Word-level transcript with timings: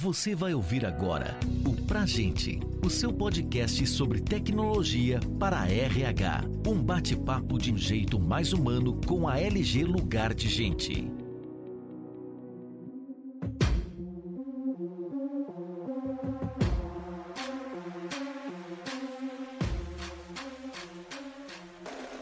Você 0.00 0.32
vai 0.32 0.54
ouvir 0.54 0.86
agora 0.86 1.36
o 1.66 1.74
Pra 1.84 2.06
Gente, 2.06 2.60
o 2.86 2.88
seu 2.88 3.12
podcast 3.12 3.84
sobre 3.84 4.20
tecnologia 4.20 5.18
para 5.40 5.68
RH. 5.68 6.44
Um 6.64 6.80
bate-papo 6.80 7.58
de 7.58 7.72
um 7.72 7.76
jeito 7.76 8.16
mais 8.20 8.52
humano 8.52 9.00
com 9.04 9.26
a 9.26 9.40
LG 9.40 9.82
Lugar 9.82 10.34
de 10.34 10.48
Gente. 10.48 11.10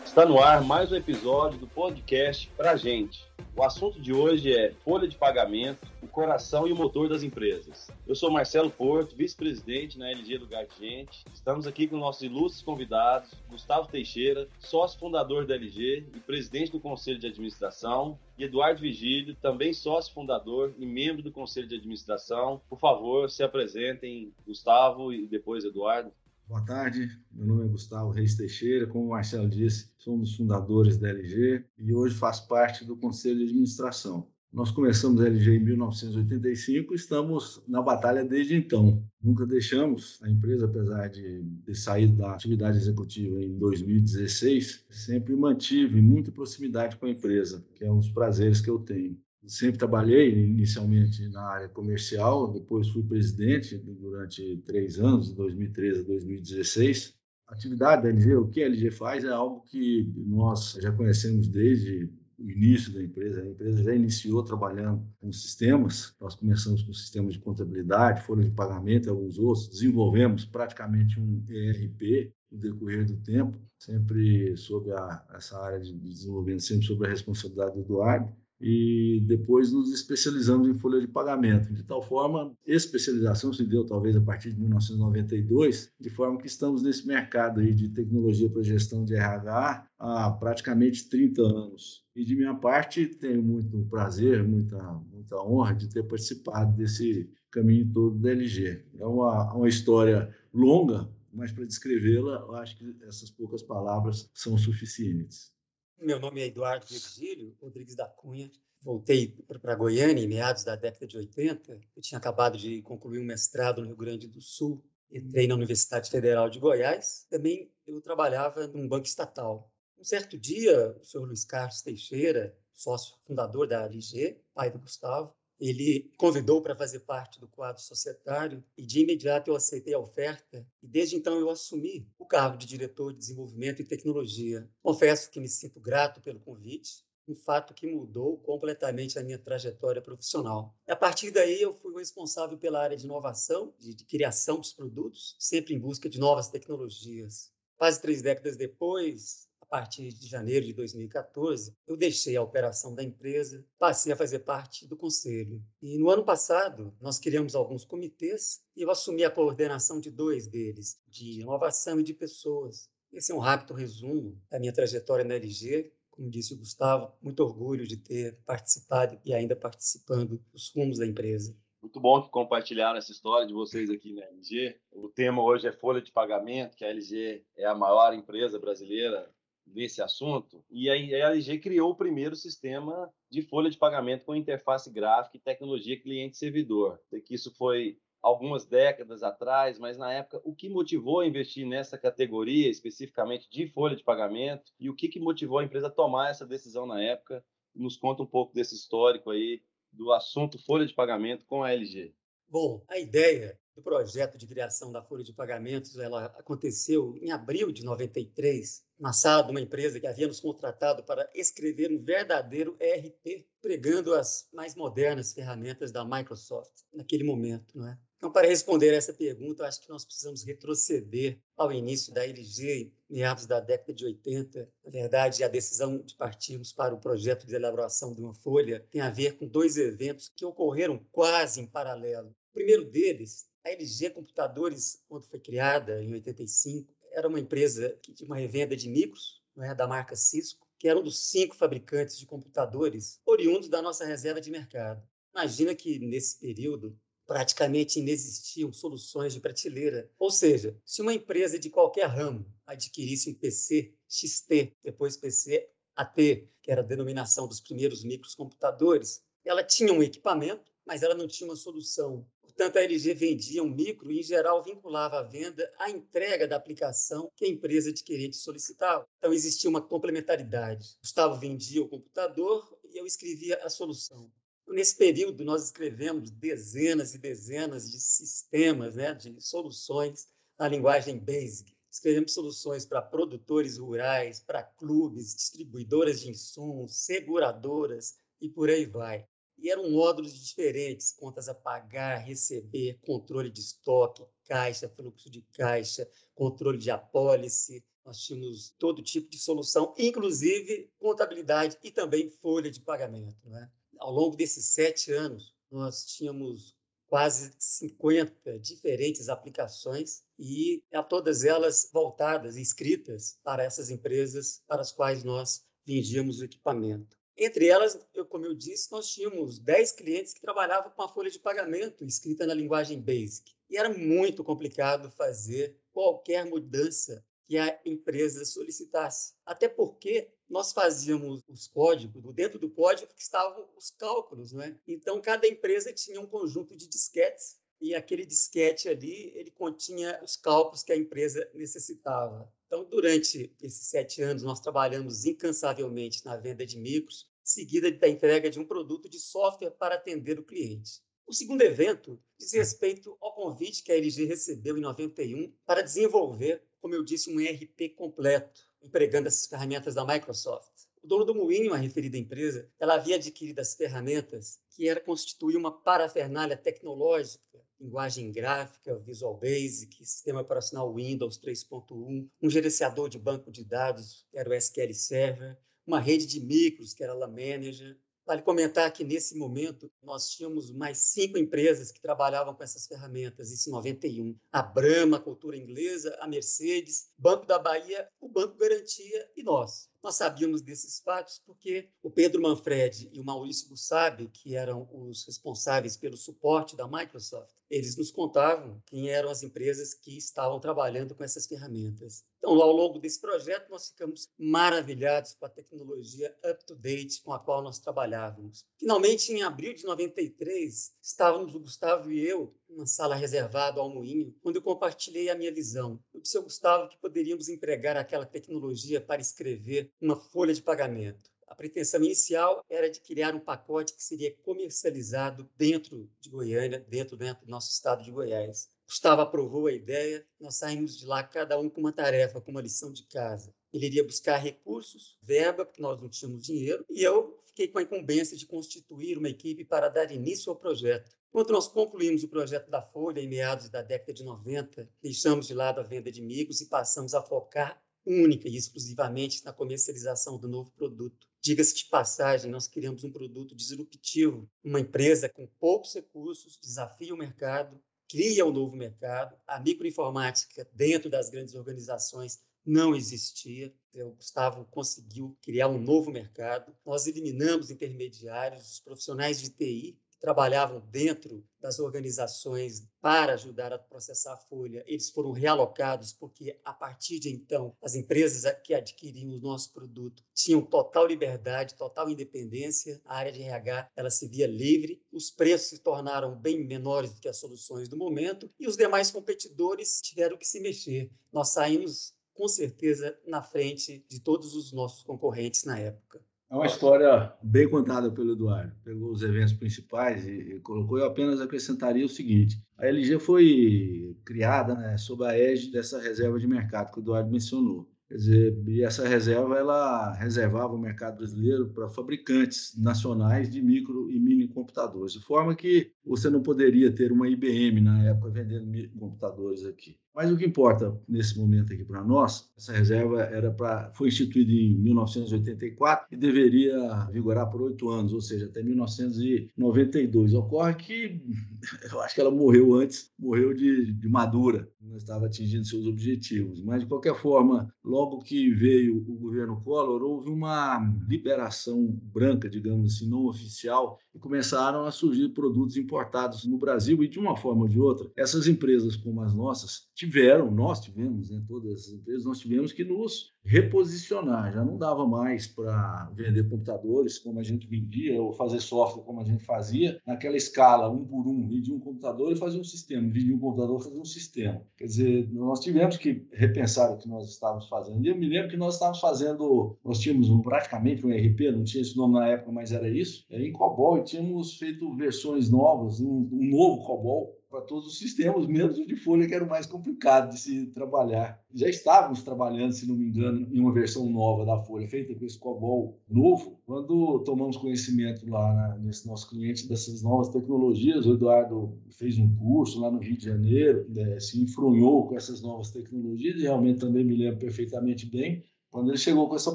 Está 0.02 0.24
no 0.24 0.42
ar 0.42 0.62
mais 0.62 0.90
um 0.90 0.96
episódio 0.96 1.58
do 1.58 1.66
podcast 1.66 2.50
Pra 2.56 2.74
Gente. 2.74 3.22
O 3.54 3.62
assunto 3.62 4.00
de 4.00 4.14
hoje 4.14 4.50
é 4.50 4.72
folha 4.82 5.06
de 5.06 5.16
pagamento, 5.16 5.86
coração 6.16 6.66
e 6.66 6.72
o 6.72 6.76
motor 6.76 7.10
das 7.10 7.22
empresas. 7.22 7.90
Eu 8.06 8.14
sou 8.14 8.30
Marcelo 8.30 8.70
Porto, 8.70 9.14
vice-presidente 9.14 9.98
na 9.98 10.08
LG 10.08 10.38
de 10.38 10.46
Gente. 10.80 11.22
Estamos 11.34 11.66
aqui 11.66 11.86
com 11.86 11.98
nossos 11.98 12.22
ilustres 12.22 12.62
convidados, 12.62 13.34
Gustavo 13.50 13.86
Teixeira, 13.86 14.48
sócio 14.58 14.98
fundador 14.98 15.46
da 15.46 15.54
LG 15.54 16.06
e 16.14 16.20
presidente 16.20 16.72
do 16.72 16.80
Conselho 16.80 17.18
de 17.18 17.26
Administração, 17.26 18.18
e 18.38 18.44
Eduardo 18.44 18.80
Vigílio, 18.80 19.36
também 19.42 19.74
sócio 19.74 20.14
fundador 20.14 20.72
e 20.78 20.86
membro 20.86 21.22
do 21.22 21.30
Conselho 21.30 21.68
de 21.68 21.74
Administração. 21.74 22.62
Por 22.66 22.78
favor, 22.78 23.28
se 23.28 23.42
apresentem, 23.42 24.32
Gustavo 24.46 25.12
e 25.12 25.26
depois 25.26 25.66
Eduardo. 25.66 26.10
Boa 26.48 26.64
tarde, 26.64 27.10
meu 27.30 27.46
nome 27.46 27.66
é 27.66 27.68
Gustavo 27.68 28.10
Reis 28.10 28.36
Teixeira, 28.36 28.86
como 28.86 29.04
o 29.04 29.10
Marcelo 29.10 29.50
disse, 29.50 29.90
somos 29.98 30.34
fundadores 30.34 30.96
da 30.96 31.10
LG 31.10 31.62
e 31.76 31.92
hoje 31.92 32.14
faço 32.14 32.48
parte 32.48 32.86
do 32.86 32.96
Conselho 32.96 33.36
de 33.36 33.44
Administração. 33.44 34.26
Nós 34.56 34.70
começamos 34.70 35.20
a 35.20 35.26
LG 35.26 35.56
em 35.56 35.64
1985 35.64 36.94
e 36.94 36.96
estamos 36.96 37.62
na 37.68 37.82
batalha 37.82 38.24
desde 38.24 38.56
então. 38.56 39.04
Nunca 39.22 39.44
deixamos 39.44 40.18
a 40.22 40.30
empresa, 40.30 40.64
apesar 40.64 41.08
de 41.08 41.44
ter 41.66 41.74
saído 41.74 42.16
da 42.16 42.32
atividade 42.32 42.78
executiva 42.78 43.38
em 43.38 43.58
2016, 43.58 44.86
sempre 44.88 45.36
mantive 45.36 46.00
muita 46.00 46.32
proximidade 46.32 46.96
com 46.96 47.04
a 47.04 47.10
empresa, 47.10 47.62
que 47.74 47.84
é 47.84 47.92
um 47.92 47.98
dos 47.98 48.08
prazeres 48.08 48.62
que 48.62 48.70
eu 48.70 48.78
tenho 48.78 49.14
sempre 49.46 49.78
trabalhei 49.78 50.42
inicialmente 50.42 51.28
na 51.28 51.42
área 51.42 51.68
comercial, 51.68 52.50
depois 52.50 52.88
fui 52.88 53.02
presidente 53.04 53.76
durante 53.76 54.56
três 54.66 54.98
anos, 54.98 55.28
de 55.28 55.36
2013 55.36 56.00
a 56.00 56.02
2016. 56.02 57.14
A 57.46 57.54
atividade 57.54 58.02
da 58.02 58.08
LG, 58.08 58.34
o 58.34 58.48
que 58.48 58.60
a 58.60 58.66
LG 58.66 58.90
faz, 58.90 59.22
é 59.22 59.28
algo 59.28 59.62
que 59.70 60.12
nós 60.16 60.76
já 60.82 60.90
conhecemos 60.90 61.46
desde 61.46 62.10
o 62.38 62.50
início 62.50 62.92
da 62.92 63.02
empresa. 63.02 63.42
A 63.42 63.46
empresa 63.46 63.82
já 63.82 63.94
iniciou 63.94 64.42
trabalhando 64.42 65.06
com 65.20 65.32
sistemas. 65.32 66.14
Nós 66.20 66.34
começamos 66.34 66.82
com 66.82 66.92
sistemas 66.92 67.34
de 67.34 67.40
contabilidade, 67.40 68.22
folha 68.22 68.44
de 68.44 68.50
pagamento 68.50 69.10
alguns 69.10 69.38
outros. 69.38 69.68
Desenvolvemos 69.68 70.44
praticamente 70.44 71.18
um 71.18 71.44
ERP 71.48 72.32
no 72.50 72.58
decorrer 72.58 73.06
do 73.06 73.16
tempo, 73.16 73.58
sempre 73.78 74.56
sob 74.56 74.92
a, 74.92 75.24
essa 75.34 75.58
área 75.60 75.80
de 75.80 75.92
desenvolvimento, 75.92 76.62
sempre 76.62 76.86
sob 76.86 77.06
a 77.06 77.10
responsabilidade 77.10 77.74
do 77.74 77.80
Eduardo 77.80 78.32
e 78.60 79.22
depois 79.26 79.72
nos 79.72 79.92
especializamos 79.92 80.68
em 80.68 80.74
folha 80.74 81.00
de 81.00 81.06
pagamento. 81.06 81.72
De 81.72 81.82
tal 81.82 82.02
forma, 82.02 82.56
especialização 82.66 83.52
se 83.52 83.64
deu 83.64 83.84
talvez 83.84 84.16
a 84.16 84.20
partir 84.20 84.52
de 84.52 84.60
1992, 84.60 85.92
de 86.00 86.10
forma 86.10 86.38
que 86.38 86.46
estamos 86.46 86.82
nesse 86.82 87.06
mercado 87.06 87.60
aí 87.60 87.74
de 87.74 87.88
tecnologia 87.90 88.48
para 88.48 88.62
gestão 88.62 89.04
de 89.04 89.14
RH 89.14 89.86
há 89.98 90.30
praticamente 90.30 91.08
30 91.08 91.42
anos. 91.42 92.04
E 92.14 92.24
de 92.24 92.34
minha 92.34 92.54
parte, 92.54 93.06
tenho 93.06 93.42
muito 93.42 93.86
prazer, 93.90 94.42
muita, 94.42 94.78
muita 95.12 95.36
honra 95.42 95.74
de 95.74 95.88
ter 95.88 96.02
participado 96.04 96.74
desse 96.74 97.28
caminho 97.50 97.90
todo 97.92 98.18
da 98.18 98.30
LG. 98.30 98.84
É 98.98 99.06
uma, 99.06 99.52
uma 99.52 99.68
história 99.68 100.34
longa, 100.52 101.08
mas 101.32 101.52
para 101.52 101.66
descrevê-la, 101.66 102.40
eu 102.40 102.54
acho 102.54 102.78
que 102.78 102.96
essas 103.06 103.30
poucas 103.30 103.62
palavras 103.62 104.30
são 104.32 104.56
suficientes. 104.56 105.54
Meu 106.00 106.20
nome 106.20 106.42
é 106.42 106.46
Eduardo 106.46 106.86
Virgílio 106.86 107.56
Rodrigues 107.60 107.96
da 107.96 108.06
Cunha. 108.06 108.50
Voltei 108.82 109.34
para 109.62 109.74
Goiânia 109.74 110.22
em 110.22 110.28
meados 110.28 110.62
da 110.62 110.76
década 110.76 111.06
de 111.06 111.16
80. 111.16 111.80
Eu 111.96 112.02
tinha 112.02 112.18
acabado 112.18 112.58
de 112.58 112.82
concluir 112.82 113.18
um 113.18 113.24
mestrado 113.24 113.80
no 113.80 113.86
Rio 113.86 113.96
Grande 113.96 114.28
do 114.28 114.40
Sul. 114.40 114.84
Entrei 115.10 115.46
na 115.46 115.54
Universidade 115.54 116.10
Federal 116.10 116.50
de 116.50 116.60
Goiás. 116.60 117.26
Também 117.30 117.72
eu 117.86 118.00
trabalhava 118.02 118.66
num 118.66 118.86
banco 118.86 119.06
estatal. 119.06 119.72
Um 119.98 120.04
certo 120.04 120.38
dia, 120.38 120.94
o 121.00 121.04
senhor 121.04 121.24
Luiz 121.24 121.44
Carlos 121.44 121.80
Teixeira, 121.80 122.54
sócio 122.74 123.16
fundador 123.26 123.66
da 123.66 123.86
LG, 123.86 124.38
pai 124.54 124.70
do 124.70 124.78
Gustavo, 124.78 125.34
ele 125.58 126.12
convidou 126.16 126.62
para 126.62 126.76
fazer 126.76 127.00
parte 127.00 127.40
do 127.40 127.48
quadro 127.48 127.82
societário 127.82 128.62
e 128.76 128.84
de 128.84 129.00
imediato 129.00 129.50
eu 129.50 129.56
aceitei 129.56 129.94
a 129.94 129.98
oferta 129.98 130.66
e 130.82 130.86
desde 130.86 131.16
então 131.16 131.38
eu 131.38 131.50
assumi 131.50 132.06
o 132.18 132.26
cargo 132.26 132.56
de 132.56 132.66
diretor 132.66 133.12
de 133.12 133.18
desenvolvimento 133.18 133.80
e 133.80 133.84
tecnologia. 133.84 134.68
Confesso 134.82 135.30
que 135.30 135.40
me 135.40 135.48
sinto 135.48 135.80
grato 135.80 136.20
pelo 136.20 136.40
convite, 136.40 137.04
um 137.28 137.34
fato 137.34 137.74
que 137.74 137.86
mudou 137.86 138.38
completamente 138.38 139.18
a 139.18 139.22
minha 139.22 139.38
trajetória 139.38 140.00
profissional. 140.00 140.74
A 140.86 140.94
partir 140.94 141.30
daí 141.30 141.60
eu 141.60 141.74
fui 141.74 141.92
responsável 141.94 142.56
pela 142.56 142.80
área 142.80 142.96
de 142.96 143.04
inovação, 143.04 143.74
de, 143.78 143.94
de 143.94 144.04
criação 144.04 144.60
dos 144.60 144.72
produtos, 144.72 145.34
sempre 145.38 145.74
em 145.74 145.78
busca 145.78 146.08
de 146.08 146.20
novas 146.20 146.48
tecnologias. 146.48 147.50
Quase 147.76 148.00
três 148.00 148.22
décadas 148.22 148.56
depois, 148.56 149.48
partir 149.76 150.08
de 150.08 150.26
janeiro 150.26 150.64
de 150.64 150.72
2014, 150.72 151.76
eu 151.86 151.98
deixei 151.98 152.34
a 152.34 152.42
operação 152.42 152.94
da 152.94 153.04
empresa, 153.04 153.62
passei 153.78 154.10
a 154.10 154.16
fazer 154.16 154.38
parte 154.38 154.86
do 154.86 154.96
conselho. 154.96 155.62
E 155.82 155.98
no 155.98 156.08
ano 156.08 156.24
passado, 156.24 156.96
nós 156.98 157.18
criamos 157.18 157.54
alguns 157.54 157.84
comitês 157.84 158.62
e 158.74 158.80
eu 158.80 158.90
assumi 158.90 159.22
a 159.22 159.30
coordenação 159.30 160.00
de 160.00 160.10
dois 160.10 160.46
deles, 160.46 160.98
de 161.06 161.42
inovação 161.42 162.00
e 162.00 162.02
de 162.02 162.14
pessoas. 162.14 162.88
Esse 163.12 163.32
é 163.32 163.34
um 163.34 163.38
rápido 163.38 163.74
resumo 163.74 164.40
da 164.50 164.58
minha 164.58 164.72
trajetória 164.72 165.26
na 165.26 165.34
LG. 165.34 165.92
Como 166.10 166.30
disse 166.30 166.54
o 166.54 166.58
Gustavo, 166.58 167.12
muito 167.20 167.40
orgulho 167.40 167.86
de 167.86 167.98
ter 167.98 168.38
participado 168.46 169.20
e 169.26 169.34
ainda 169.34 169.54
participando 169.54 170.42
dos 170.54 170.70
rumos 170.74 171.00
da 171.00 171.06
empresa. 171.06 171.54
Muito 171.82 172.00
bom 172.00 172.22
que 172.22 172.30
compartilharam 172.30 172.98
essa 172.98 173.12
história 173.12 173.46
de 173.46 173.52
vocês 173.52 173.90
aqui 173.90 174.14
na 174.14 174.24
LG. 174.24 174.80
O 174.90 175.10
tema 175.10 175.42
hoje 175.42 175.68
é 175.68 175.72
folha 175.72 176.00
de 176.00 176.10
pagamento, 176.10 176.74
que 176.74 176.84
a 176.84 176.88
LG 176.88 177.44
é 177.54 177.66
a 177.66 177.74
maior 177.74 178.14
empresa 178.14 178.58
brasileira 178.58 179.30
desse 179.66 180.00
assunto, 180.00 180.64
e 180.70 180.88
a 180.88 180.94
LG 180.94 181.58
criou 181.58 181.90
o 181.90 181.96
primeiro 181.96 182.36
sistema 182.36 183.12
de 183.30 183.42
folha 183.42 183.68
de 183.68 183.76
pagamento 183.76 184.24
com 184.24 184.34
interface 184.34 184.90
gráfica 184.90 185.36
e 185.36 185.40
tecnologia 185.40 186.00
cliente-servidor. 186.00 186.98
Que 187.24 187.34
isso 187.34 187.54
foi 187.56 187.98
algumas 188.22 188.64
décadas 188.64 189.22
atrás, 189.22 189.78
mas 189.78 189.96
na 189.96 190.12
época, 190.12 190.40
o 190.44 190.54
que 190.54 190.68
motivou 190.68 191.20
a 191.20 191.26
investir 191.26 191.66
nessa 191.66 191.96
categoria 191.96 192.68
especificamente 192.68 193.48
de 193.50 193.66
folha 193.68 193.94
de 193.94 194.02
pagamento 194.02 194.72
e 194.80 194.90
o 194.90 194.94
que, 194.94 195.08
que 195.08 195.20
motivou 195.20 195.58
a 195.58 195.64
empresa 195.64 195.88
a 195.88 195.90
tomar 195.90 196.30
essa 196.30 196.46
decisão 196.46 196.86
na 196.86 197.00
época? 197.00 197.44
Nos 197.74 197.96
conta 197.96 198.22
um 198.22 198.26
pouco 198.26 198.54
desse 198.54 198.74
histórico 198.74 199.30
aí 199.30 199.62
do 199.92 200.12
assunto 200.12 200.58
folha 200.58 200.86
de 200.86 200.94
pagamento 200.94 201.44
com 201.46 201.62
a 201.62 201.72
LG. 201.72 202.14
Bom, 202.48 202.82
a 202.88 202.98
ideia 202.98 203.58
do 203.76 203.82
projeto 203.82 204.38
de 204.38 204.46
criação 204.46 204.90
da 204.90 205.02
folha 205.02 205.22
de 205.22 205.34
pagamentos 205.34 205.98
ela 205.98 206.26
aconteceu 206.38 207.14
em 207.20 207.30
abril 207.30 207.70
de 207.70 207.84
93 207.84 208.82
na 208.98 209.12
sala 209.12 209.42
de 209.44 209.50
uma 209.50 209.60
empresa 209.60 210.00
que 210.00 210.06
havia 210.06 210.26
nos 210.26 210.40
contratado 210.40 211.04
para 211.04 211.28
escrever 211.34 211.92
um 211.92 212.02
verdadeiro 212.02 212.74
ERP, 212.80 213.46
pregando 213.60 214.14
as 214.14 214.48
mais 214.50 214.74
modernas 214.74 215.34
ferramentas 215.34 215.92
da 215.92 216.04
Microsoft 216.04 216.72
naquele 216.90 217.22
momento, 217.22 217.76
não 217.76 217.86
é? 217.86 217.98
Então, 218.16 218.32
para 218.32 218.48
responder 218.48 218.94
essa 218.94 219.12
pergunta, 219.12 219.66
acho 219.66 219.82
que 219.82 219.90
nós 219.90 220.04
precisamos 220.04 220.42
retroceder 220.42 221.38
ao 221.54 221.70
início 221.70 222.14
da 222.14 222.24
LG, 222.24 222.90
meados 223.10 223.44
da 223.44 223.60
década 223.60 223.92
de 223.92 224.06
80. 224.06 224.66
Na 224.82 224.90
verdade, 224.90 225.44
a 225.44 225.48
decisão 225.48 225.98
de 225.98 226.16
partirmos 226.16 226.72
para 226.72 226.94
o 226.94 226.98
projeto 226.98 227.46
de 227.46 227.54
elaboração 227.54 228.14
de 228.14 228.22
uma 228.22 228.34
folha 228.34 228.86
tem 228.90 229.02
a 229.02 229.10
ver 229.10 229.36
com 229.36 229.46
dois 229.46 229.76
eventos 229.76 230.32
que 230.34 230.46
ocorreram 230.46 230.98
quase 231.12 231.60
em 231.60 231.66
paralelo. 231.66 232.30
O 232.30 232.54
primeiro 232.54 232.86
deles, 232.86 233.46
a 233.66 233.70
LG 233.70 234.10
Computadores, 234.10 235.02
quando 235.08 235.26
foi 235.26 235.40
criada 235.40 236.00
em 236.00 236.12
85, 236.12 236.94
era 237.10 237.26
uma 237.26 237.40
empresa 237.40 237.98
que 238.00 238.12
tinha 238.12 238.28
uma 238.28 238.36
revenda 238.36 238.76
de 238.76 238.88
micros, 238.88 239.42
não 239.56 239.64
é, 239.64 239.74
da 239.74 239.88
marca 239.88 240.14
Cisco, 240.14 240.64
que 240.78 240.86
era 240.88 240.98
um 240.98 241.02
dos 241.02 241.18
cinco 241.30 241.56
fabricantes 241.56 242.16
de 242.16 242.26
computadores 242.26 243.20
oriundos 243.26 243.68
da 243.68 243.82
nossa 243.82 244.04
reserva 244.04 244.40
de 244.40 244.52
mercado. 244.52 245.02
Imagina 245.34 245.74
que 245.74 245.98
nesse 245.98 246.38
período 246.38 246.96
praticamente 247.26 247.98
inexistiam 247.98 248.72
soluções 248.72 249.32
de 249.32 249.40
prateleira. 249.40 250.08
Ou 250.16 250.30
seja, 250.30 250.80
se 250.84 251.02
uma 251.02 251.12
empresa 251.12 251.58
de 251.58 251.68
qualquer 251.68 252.06
ramo 252.06 252.46
adquirisse 252.64 253.30
um 253.30 253.34
PC 253.34 253.92
XT, 254.08 254.76
depois 254.84 255.16
PC 255.16 255.68
AT, 255.96 256.14
que 256.62 256.70
era 256.70 256.82
a 256.82 256.84
denominação 256.84 257.48
dos 257.48 257.60
primeiros 257.60 258.04
microcomputadores, 258.04 259.24
ela 259.44 259.64
tinha 259.64 259.92
um 259.92 260.02
equipamento, 260.02 260.70
mas 260.86 261.02
ela 261.02 261.14
não 261.16 261.26
tinha 261.26 261.48
uma 261.48 261.56
solução 261.56 262.24
Portanto, 262.56 262.78
a 262.78 262.82
LG 262.84 263.12
vendia 263.12 263.62
um 263.62 263.68
micro 263.68 264.10
e, 264.10 264.20
em 264.20 264.22
geral, 264.22 264.64
vinculava 264.64 265.18
a 265.18 265.22
venda 265.22 265.70
à 265.78 265.90
entrega 265.90 266.48
da 266.48 266.56
aplicação 266.56 267.30
que 267.36 267.44
a 267.44 267.48
empresa 267.48 267.90
adquirente 267.90 268.34
solicitava. 268.36 269.06
Então, 269.18 269.30
existia 269.30 269.68
uma 269.68 269.82
complementaridade. 269.82 270.96
Gustavo 271.02 271.38
vendia 271.38 271.82
o 271.82 271.88
computador 271.88 272.66
e 272.82 272.98
eu 272.98 273.04
escrevia 273.04 273.62
a 273.62 273.68
solução. 273.68 274.32
Nesse 274.68 274.96
período, 274.96 275.44
nós 275.44 275.64
escrevemos 275.64 276.30
dezenas 276.30 277.14
e 277.14 277.18
dezenas 277.18 277.90
de 277.90 278.00
sistemas, 278.00 278.94
né, 278.94 279.12
de 279.12 279.38
soluções 279.38 280.26
na 280.58 280.66
linguagem 280.66 281.18
BASIC. 281.18 281.76
Escrevemos 281.90 282.32
soluções 282.32 282.86
para 282.86 283.02
produtores 283.02 283.76
rurais, 283.76 284.40
para 284.40 284.62
clubes, 284.62 285.34
distribuidoras 285.34 286.22
de 286.22 286.30
insumos, 286.30 287.04
seguradoras 287.04 288.14
e 288.40 288.48
por 288.48 288.70
aí 288.70 288.86
vai. 288.86 289.26
E 289.58 289.70
eram 289.70 289.90
módulos 289.90 290.34
diferentes, 290.34 291.12
contas 291.12 291.48
a 291.48 291.54
pagar, 291.54 292.18
receber, 292.18 292.98
controle 293.00 293.50
de 293.50 293.60
estoque, 293.60 294.24
caixa, 294.44 294.88
fluxo 294.88 295.30
de 295.30 295.42
caixa, 295.56 296.08
controle 296.34 296.78
de 296.78 296.90
apólice. 296.90 297.84
Nós 298.04 298.18
tínhamos 298.20 298.74
todo 298.78 299.02
tipo 299.02 299.28
de 299.30 299.38
solução, 299.38 299.94
inclusive 299.98 300.90
contabilidade 300.98 301.76
e 301.82 301.90
também 301.90 302.30
folha 302.30 302.70
de 302.70 302.80
pagamento. 302.80 303.48
Né? 303.48 303.70
Ao 303.98 304.12
longo 304.12 304.36
desses 304.36 304.66
sete 304.66 305.12
anos, 305.12 305.54
nós 305.70 306.04
tínhamos 306.06 306.76
quase 307.06 307.52
50 307.58 308.58
diferentes 308.58 309.28
aplicações 309.28 310.24
e 310.38 310.82
a 310.92 311.02
todas 311.02 311.44
elas 311.44 311.88
voltadas 311.92 312.56
escritas 312.56 313.38
para 313.42 313.62
essas 313.62 313.90
empresas 313.90 314.62
para 314.66 314.80
as 314.80 314.92
quais 314.92 315.22
nós 315.24 315.64
vendíamos 315.84 316.40
o 316.40 316.44
equipamento. 316.44 317.15
Entre 317.36 317.68
elas, 317.68 317.98
eu, 318.14 318.24
como 318.24 318.46
eu 318.46 318.54
disse, 318.54 318.90
nós 318.90 319.08
tínhamos 319.08 319.58
10 319.58 319.92
clientes 319.92 320.32
que 320.32 320.40
trabalhavam 320.40 320.90
com 320.90 321.02
a 321.02 321.08
folha 321.08 321.30
de 321.30 321.38
pagamento 321.38 322.04
escrita 322.04 322.46
na 322.46 322.54
linguagem 322.54 323.00
BASIC. 323.00 323.54
E 323.68 323.76
era 323.76 323.90
muito 323.90 324.42
complicado 324.42 325.10
fazer 325.10 325.76
qualquer 325.92 326.46
mudança 326.46 327.24
que 327.44 327.58
a 327.58 327.78
empresa 327.84 328.44
solicitasse. 328.44 329.34
Até 329.44 329.68
porque 329.68 330.30
nós 330.48 330.72
fazíamos 330.72 331.42
os 331.48 331.66
códigos, 331.66 332.34
dentro 332.34 332.58
do 332.58 332.70
código 332.70 333.12
estavam 333.16 333.68
os 333.76 333.90
cálculos, 333.90 334.52
né? 334.52 334.78
Então 334.86 335.20
cada 335.20 335.46
empresa 335.46 335.92
tinha 335.92 336.20
um 336.20 336.26
conjunto 336.26 336.76
de 336.76 336.88
disquetes 336.88 337.58
e 337.80 337.94
aquele 337.94 338.24
disquete 338.24 338.88
ali 338.88 339.32
ele 339.36 339.50
continha 339.50 340.20
os 340.22 340.36
cálculos 340.36 340.82
que 340.82 340.92
a 340.92 340.96
empresa 340.96 341.48
necessitava. 341.54 342.50
Então, 342.66 342.84
durante 342.84 343.54
esses 343.62 343.86
sete 343.86 344.22
anos, 344.22 344.42
nós 344.42 344.60
trabalhamos 344.60 345.24
incansavelmente 345.24 346.24
na 346.24 346.36
venda 346.36 346.66
de 346.66 346.76
micros, 346.78 347.30
seguida 347.42 347.90
da 347.92 348.08
entrega 348.08 348.50
de 348.50 348.58
um 348.58 348.64
produto 348.64 349.08
de 349.08 349.20
software 349.20 349.70
para 349.70 349.94
atender 349.94 350.38
o 350.38 350.44
cliente. 350.44 351.00
O 351.24 351.32
segundo 351.32 351.62
evento 351.62 352.20
diz 352.38 352.52
respeito 352.52 353.16
ao 353.20 353.34
convite 353.34 353.82
que 353.82 353.92
a 353.92 353.96
LG 353.96 354.24
recebeu 354.24 354.76
em 354.76 354.80
91 354.80 355.52
para 355.64 355.82
desenvolver, 355.82 356.62
como 356.80 356.94
eu 356.94 357.04
disse, 357.04 357.30
um 357.30 357.40
ERP 357.40 357.94
completo, 357.96 358.68
empregando 358.82 359.28
essas 359.28 359.46
ferramentas 359.46 359.94
da 359.94 360.04
Microsoft. 360.04 360.86
O 361.02 361.06
dono 361.06 361.24
do 361.24 361.34
Moinho, 361.34 361.72
a 361.72 361.76
referida 361.76 362.16
empresa, 362.16 362.68
ela 362.80 362.94
havia 362.94 363.14
adquirido 363.14 363.60
as 363.60 363.74
ferramentas 363.76 364.60
que 364.70 364.88
era 364.88 365.00
constituir 365.00 365.56
uma 365.56 365.70
parafernália 365.70 366.56
tecnológica 366.56 367.64
linguagem 367.80 368.32
gráfica, 368.32 368.98
Visual 368.98 369.36
Basic, 369.36 370.04
sistema 370.04 370.40
operacional 370.40 370.92
Windows 370.94 371.38
3.1, 371.38 372.28
um 372.42 372.50
gerenciador 372.50 373.08
de 373.08 373.18
banco 373.18 373.50
de 373.50 373.64
dados, 373.64 374.26
que 374.30 374.38
era 374.38 374.48
o 374.48 374.54
SQL 374.54 374.92
Server, 374.94 375.58
uma 375.86 376.00
rede 376.00 376.26
de 376.26 376.40
micros, 376.40 376.92
que 376.92 377.04
era 377.04 377.12
a 377.12 377.28
Manager. 377.28 377.96
Vale 378.26 378.42
comentar 378.42 378.92
que, 378.92 379.04
nesse 379.04 379.36
momento, 379.36 379.88
nós 380.02 380.28
tínhamos 380.30 380.72
mais 380.72 380.98
cinco 380.98 381.38
empresas 381.38 381.92
que 381.92 382.00
trabalhavam 382.00 382.54
com 382.54 382.62
essas 382.64 382.84
ferramentas, 382.84 383.52
isso 383.52 383.68
em 383.68 383.72
91. 383.72 384.36
A 384.50 384.62
Brahma, 384.62 385.18
a 385.18 385.20
Cultura 385.20 385.56
Inglesa, 385.56 386.16
a 386.20 386.26
Mercedes, 386.26 387.12
Banco 387.16 387.46
da 387.46 387.56
Bahia, 387.56 388.08
o 388.20 388.28
Banco 388.28 388.56
Garantia 388.56 389.30
e 389.36 389.44
nós. 389.44 389.88
Nós 390.02 390.16
sabíamos 390.16 390.62
desses 390.62 391.00
fatos 391.00 391.40
porque 391.44 391.88
o 392.02 392.10
Pedro 392.10 392.40
Manfred 392.40 393.10
e 393.12 393.20
o 393.20 393.24
Maurício 393.24 393.68
Bussabi, 393.68 394.28
que 394.28 394.54
eram 394.54 394.88
os 394.92 395.24
responsáveis 395.26 395.96
pelo 395.96 396.16
suporte 396.16 396.76
da 396.76 396.86
Microsoft, 396.86 397.54
eles 397.68 397.96
nos 397.96 398.10
contavam 398.10 398.80
quem 398.86 399.10
eram 399.10 399.28
as 399.28 399.42
empresas 399.42 399.92
que 399.94 400.16
estavam 400.16 400.60
trabalhando 400.60 401.14
com 401.14 401.24
essas 401.24 401.46
ferramentas. 401.46 402.24
Então, 402.38 402.62
ao 402.62 402.70
longo 402.70 403.00
desse 403.00 403.20
projeto, 403.20 403.68
nós 403.68 403.88
ficamos 403.88 404.28
maravilhados 404.38 405.34
com 405.34 405.46
a 405.46 405.48
tecnologia 405.48 406.32
up-to-date 406.44 407.22
com 407.22 407.32
a 407.32 407.40
qual 407.40 407.62
nós 407.62 407.80
trabalhávamos. 407.80 408.64
Finalmente, 408.78 409.32
em 409.32 409.42
abril 409.42 409.74
de 409.74 409.84
93, 409.84 410.94
estávamos 411.02 411.54
o 411.54 411.60
Gustavo 411.60 412.12
e 412.12 412.24
eu 412.24 412.54
numa 412.68 412.86
sala 412.86 413.14
reservada 413.14 413.80
ao 413.80 413.88
moinho, 413.88 414.34
onde 414.44 414.58
eu 414.58 414.62
compartilhei 414.62 415.28
a 415.28 415.34
minha 415.34 415.52
visão. 415.52 416.00
Eu 416.26 416.28
disse 416.28 416.36
ao 416.38 416.42
Gustavo 416.42 416.88
que 416.88 416.98
poderíamos 416.98 417.48
empregar 417.48 417.96
aquela 417.96 418.26
tecnologia 418.26 419.00
para 419.00 419.20
escrever 419.20 419.92
uma 420.00 420.16
folha 420.16 420.52
de 420.52 420.60
pagamento. 420.60 421.30
A 421.46 421.54
pretensão 421.54 422.02
inicial 422.02 422.64
era 422.68 422.90
de 422.90 422.98
criar 422.98 423.32
um 423.32 423.38
pacote 423.38 423.94
que 423.94 424.02
seria 424.02 424.34
comercializado 424.38 425.48
dentro 425.56 426.10
de 426.18 426.28
Goiânia, 426.28 426.80
dentro, 426.80 427.16
dentro 427.16 427.46
do 427.46 427.50
nosso 427.50 427.70
estado 427.70 428.02
de 428.02 428.10
Goiás. 428.10 428.68
Gustavo 428.88 429.22
aprovou 429.22 429.68
a 429.68 429.72
ideia, 429.72 430.26
nós 430.40 430.56
saímos 430.56 430.98
de 430.98 431.06
lá 431.06 431.22
cada 431.22 431.56
um 431.60 431.70
com 431.70 431.80
uma 431.80 431.92
tarefa, 431.92 432.40
com 432.40 432.50
uma 432.50 432.60
lição 432.60 432.92
de 432.92 433.04
casa. 433.04 433.54
Ele 433.72 433.86
iria 433.86 434.02
buscar 434.02 434.38
recursos, 434.38 435.16
verba, 435.22 435.64
porque 435.64 435.80
nós 435.80 436.00
não 436.00 436.08
tínhamos 436.08 436.44
dinheiro, 436.44 436.84
e 436.90 437.04
eu 437.04 437.40
fiquei 437.56 437.68
com 437.68 437.78
a 437.78 437.82
incumbência 437.82 438.36
de 438.36 438.44
constituir 438.44 439.16
uma 439.16 439.30
equipe 439.30 439.64
para 439.64 439.88
dar 439.88 440.12
início 440.12 440.50
ao 440.50 440.56
projeto. 440.56 441.16
Quando 441.30 441.52
nós 441.52 441.66
concluímos 441.66 442.22
o 442.22 442.28
projeto 442.28 442.70
da 442.70 442.82
Folha 442.82 443.18
em 443.18 443.26
meados 443.26 443.70
da 443.70 443.80
década 443.80 444.12
de 444.12 444.22
90, 444.22 444.86
deixamos 445.00 445.46
de 445.46 445.54
lado 445.54 445.80
a 445.80 445.82
venda 445.82 446.12
de 446.12 446.20
micros 446.20 446.60
e 446.60 446.66
passamos 446.66 447.14
a 447.14 447.22
focar 447.22 447.82
única 448.04 448.46
e 448.46 448.56
exclusivamente 448.56 449.42
na 449.42 449.54
comercialização 449.54 450.36
do 450.38 450.46
novo 450.46 450.70
produto. 450.72 451.26
Diga-se 451.40 451.74
de 451.74 451.86
passagem, 451.86 452.50
nós 452.50 452.68
criamos 452.68 453.04
um 453.04 453.10
produto 453.10 453.56
disruptivo, 453.56 454.46
uma 454.62 454.78
empresa 454.78 455.26
com 455.26 455.46
poucos 455.58 455.94
recursos, 455.94 456.58
desafia 456.62 457.14
o 457.14 457.16
mercado, 457.16 457.80
cria 458.06 458.44
um 458.44 458.52
novo 458.52 458.76
mercado. 458.76 459.34
A 459.46 459.58
microinformática 459.58 460.68
dentro 460.74 461.08
das 461.08 461.30
grandes 461.30 461.54
organizações 461.54 462.38
não 462.66 462.94
existia. 462.94 463.72
O 463.94 464.10
Gustavo 464.10 464.66
conseguiu 464.70 465.36
criar 465.40 465.68
um 465.68 465.80
novo 465.80 466.10
mercado. 466.10 466.76
Nós 466.84 467.06
eliminamos 467.06 467.70
intermediários, 467.70 468.72
os 468.72 468.80
profissionais 468.80 469.40
de 469.40 469.50
TI 469.50 469.98
trabalhavam 470.20 470.80
dentro 470.90 471.46
das 471.60 471.78
organizações 471.78 472.86
para 473.00 473.34
ajudar 473.34 473.72
a 473.72 473.78
processar 473.78 474.34
a 474.34 474.36
folha, 474.36 474.82
eles 474.86 475.10
foram 475.10 475.30
realocados 475.30 476.12
porque 476.12 476.58
a 476.64 476.72
partir 476.72 477.18
de 477.18 477.30
então 477.30 477.76
as 477.82 477.94
empresas 477.94 478.44
que 478.64 478.74
adquiriam 478.74 479.30
o 479.30 479.38
nosso 479.38 479.72
produto 479.72 480.24
tinham 480.34 480.62
total 480.62 481.06
liberdade, 481.06 481.76
total 481.76 482.10
independência, 482.10 483.00
a 483.04 483.16
área 483.16 483.32
de 483.32 483.42
RH 483.42 483.90
ela 483.94 484.10
se 484.10 484.26
via 484.26 484.46
livre, 484.46 485.00
os 485.12 485.30
preços 485.30 485.68
se 485.68 485.78
tornaram 485.78 486.34
bem 486.34 486.64
menores 486.64 487.14
do 487.14 487.20
que 487.20 487.28
as 487.28 487.38
soluções 487.38 487.88
do 487.88 487.96
momento 487.96 488.50
e 488.58 488.66
os 488.66 488.76
demais 488.76 489.10
competidores 489.10 490.00
tiveram 490.00 490.36
que 490.36 490.46
se 490.46 490.60
mexer. 490.60 491.10
Nós 491.32 491.50
saímos 491.50 492.15
com 492.36 492.46
certeza 492.46 493.18
na 493.26 493.42
frente 493.42 494.04
de 494.08 494.20
todos 494.20 494.54
os 494.54 494.72
nossos 494.72 495.02
concorrentes 495.02 495.64
na 495.64 495.78
época. 495.78 496.20
É 496.48 496.54
uma 496.54 496.66
história 496.66 497.32
bem 497.42 497.68
contada 497.68 498.10
pelo 498.10 498.32
Eduardo. 498.32 498.72
Pegou 498.84 499.10
os 499.10 499.22
eventos 499.22 499.52
principais 499.52 500.24
e, 500.24 500.54
e 500.54 500.60
colocou. 500.60 500.98
Eu 500.98 501.06
apenas 501.06 501.40
acrescentaria 501.40 502.06
o 502.06 502.08
seguinte: 502.08 502.62
a 502.78 502.86
LG 502.86 503.18
foi 503.18 504.16
criada 504.24 504.74
né, 504.74 504.96
sob 504.96 505.24
a 505.24 505.36
égide 505.36 505.72
dessa 505.72 506.00
reserva 506.00 506.38
de 506.38 506.46
mercado 506.46 506.92
que 506.92 507.00
o 507.00 507.02
Eduardo 507.02 507.30
mencionou. 507.30 507.90
Quer 508.08 508.14
dizer, 508.14 508.62
e 508.68 508.84
essa 508.84 509.08
reserva 509.08 509.58
ela 509.58 510.14
reservava 510.14 510.72
o 510.72 510.78
mercado 510.78 511.16
brasileiro 511.16 511.70
para 511.70 511.88
fabricantes 511.88 512.72
nacionais 512.78 513.50
de 513.50 513.60
micro 513.60 514.08
e 514.08 514.20
mini 514.20 514.46
computadores, 514.46 515.14
de 515.14 515.20
forma 515.20 515.56
que 515.56 515.90
você 516.04 516.30
não 516.30 516.40
poderia 516.40 516.94
ter 516.94 517.10
uma 517.10 517.28
IBM 517.28 517.80
na 517.80 518.04
época 518.04 518.30
vendendo 518.30 518.70
computadores 518.96 519.64
aqui. 519.64 519.98
Mas 520.16 520.32
o 520.32 520.36
que 520.38 520.46
importa 520.46 520.98
nesse 521.06 521.38
momento 521.38 521.74
aqui 521.74 521.84
para 521.84 522.02
nós, 522.02 522.50
essa 522.56 522.72
reserva 522.72 523.20
era 523.24 523.52
para 523.52 523.92
foi 523.92 524.08
instituída 524.08 524.50
em 524.50 524.74
1984 524.78 526.06
e 526.10 526.16
deveria 526.16 527.04
vigorar 527.12 527.44
por 527.50 527.60
oito 527.60 527.90
anos, 527.90 528.14
ou 528.14 528.22
seja, 528.22 528.46
até 528.46 528.62
1992. 528.62 530.32
Ocorre 530.32 530.74
que 530.74 531.20
eu 531.92 532.00
acho 532.00 532.14
que 532.14 532.20
ela 532.22 532.30
morreu 532.30 532.72
antes, 532.72 533.12
morreu 533.18 533.52
de, 533.52 533.92
de 533.92 534.08
madura, 534.08 534.66
não 534.80 534.96
estava 534.96 535.26
atingindo 535.26 535.66
seus 535.66 535.86
objetivos. 535.86 536.62
Mas 536.64 536.80
de 536.80 536.86
qualquer 536.86 537.14
forma, 537.14 537.70
logo 537.84 538.22
que 538.22 538.48
veio 538.54 538.96
o 538.96 539.18
governo 539.18 539.60
Collor, 539.60 540.02
houve 540.02 540.30
uma 540.30 540.78
liberação 541.06 541.88
branca, 542.04 542.48
digamos 542.48 542.94
assim, 542.94 543.06
não 543.06 543.26
oficial, 543.26 543.98
e 544.16 544.18
começaram 544.18 544.84
a 544.84 544.90
surgir 544.90 545.28
produtos 545.28 545.76
importados 545.76 546.46
no 546.46 546.56
Brasil 546.56 547.04
e 547.04 547.08
de 547.08 547.18
uma 547.18 547.36
forma 547.36 547.62
ou 547.62 547.68
de 547.68 547.78
outra, 547.78 548.10
essas 548.16 548.48
empresas 548.48 548.96
como 548.96 549.20
as 549.20 549.34
nossas 549.34 549.88
tiveram, 549.94 550.50
nós 550.50 550.80
tivemos, 550.80 551.30
né, 551.30 551.42
todas 551.46 551.86
as 551.86 551.88
empresas, 551.92 552.24
nós 552.24 552.38
tivemos 552.38 552.72
que 552.72 552.82
nos 552.82 553.36
reposicionar. 553.44 554.52
Já 554.52 554.64
não 554.64 554.76
dava 554.76 555.06
mais 555.06 555.46
para 555.46 556.10
vender 556.14 556.48
computadores 556.48 557.18
como 557.18 557.38
a 557.38 557.42
gente 557.42 557.66
vendia 557.66 558.20
ou 558.20 558.32
fazer 558.32 558.60
software 558.60 559.04
como 559.04 559.20
a 559.20 559.24
gente 559.24 559.44
fazia, 559.44 560.00
naquela 560.06 560.36
escala, 560.36 560.90
um 560.90 561.04
por 561.04 561.26
um, 561.28 561.46
vendia 561.46 561.74
um 561.74 561.78
computador 561.78 562.32
e 562.32 562.36
fazia 562.36 562.60
um 562.60 562.64
sistema, 562.64 563.08
vendia 563.08 563.34
um 563.34 563.38
computador 563.38 563.80
e 563.80 563.84
fazia 563.84 564.00
um 564.00 564.04
sistema. 564.04 564.62
Quer 564.76 564.86
dizer, 564.86 565.32
nós 565.32 565.60
tivemos 565.60 565.96
que 565.96 566.26
repensar 566.32 566.90
o 566.90 566.96
que 566.96 567.08
nós 567.08 567.28
estávamos 567.28 567.68
fazendo. 567.68 568.04
E 568.04 568.08
eu 568.08 568.16
me 568.16 568.28
lembro 568.28 568.50
que 568.50 568.56
nós 568.56 568.74
estávamos 568.74 569.00
fazendo, 569.00 569.76
nós 569.84 570.00
tínhamos 570.00 570.28
um, 570.28 570.40
praticamente 570.40 571.06
um 571.06 571.10
RP, 571.10 571.52
não 571.52 571.62
tinha 571.62 571.82
esse 571.82 571.96
nome 571.96 572.14
na 572.14 572.26
época, 572.26 572.50
mas 572.50 572.72
era 572.72 572.88
isso, 572.88 573.24
era 573.30 573.42
em 573.42 573.52
COBOL, 573.52 573.98
tínhamos 574.06 574.56
feito 574.56 574.94
versões 574.96 575.50
novas, 575.50 576.00
um, 576.00 576.28
um 576.32 576.50
novo 576.50 576.84
COBOL, 576.84 577.36
para 577.50 577.60
todos 577.60 577.86
os 577.86 577.98
sistemas, 577.98 578.46
menos 578.46 578.78
o 578.78 578.86
de 578.86 578.96
folha, 578.96 579.26
que 579.26 579.34
era 579.34 579.44
o 579.44 579.48
mais 579.48 579.66
complicado 579.66 580.30
de 580.30 580.38
se 580.40 580.66
trabalhar. 580.66 581.40
Já 581.54 581.68
estávamos 581.68 582.22
trabalhando, 582.22 582.72
se 582.72 582.86
não 582.86 582.96
me 582.96 583.06
engano, 583.06 583.46
em 583.50 583.60
uma 583.60 583.72
versão 583.72 584.10
nova 584.10 584.44
da 584.44 584.58
folha, 584.58 584.88
feita 584.88 585.14
com 585.14 585.24
esse 585.24 585.38
COBOL 585.38 585.98
novo. 586.08 586.58
Quando 586.66 587.20
tomamos 587.20 587.56
conhecimento 587.56 588.28
lá 588.28 588.52
na, 588.52 588.78
nesse 588.78 589.06
nosso 589.06 589.28
cliente 589.30 589.68
dessas 589.68 590.02
novas 590.02 590.28
tecnologias, 590.28 591.06
o 591.06 591.14
Eduardo 591.14 591.78
fez 591.90 592.18
um 592.18 592.34
curso 592.34 592.80
lá 592.80 592.90
no 592.90 592.98
Rio 592.98 593.16
de 593.16 593.24
Janeiro, 593.24 593.86
né, 593.88 594.18
se 594.20 594.42
enfronhou 594.42 595.06
com 595.06 595.16
essas 595.16 595.40
novas 595.40 595.70
tecnologias, 595.70 596.36
e 596.40 596.42
realmente 596.42 596.80
também 596.80 597.04
me 597.04 597.16
lembro 597.16 597.38
perfeitamente 597.38 598.06
bem, 598.06 598.42
quando 598.70 598.90
ele 598.90 598.98
chegou 598.98 599.28
com 599.28 599.36
essa 599.36 599.54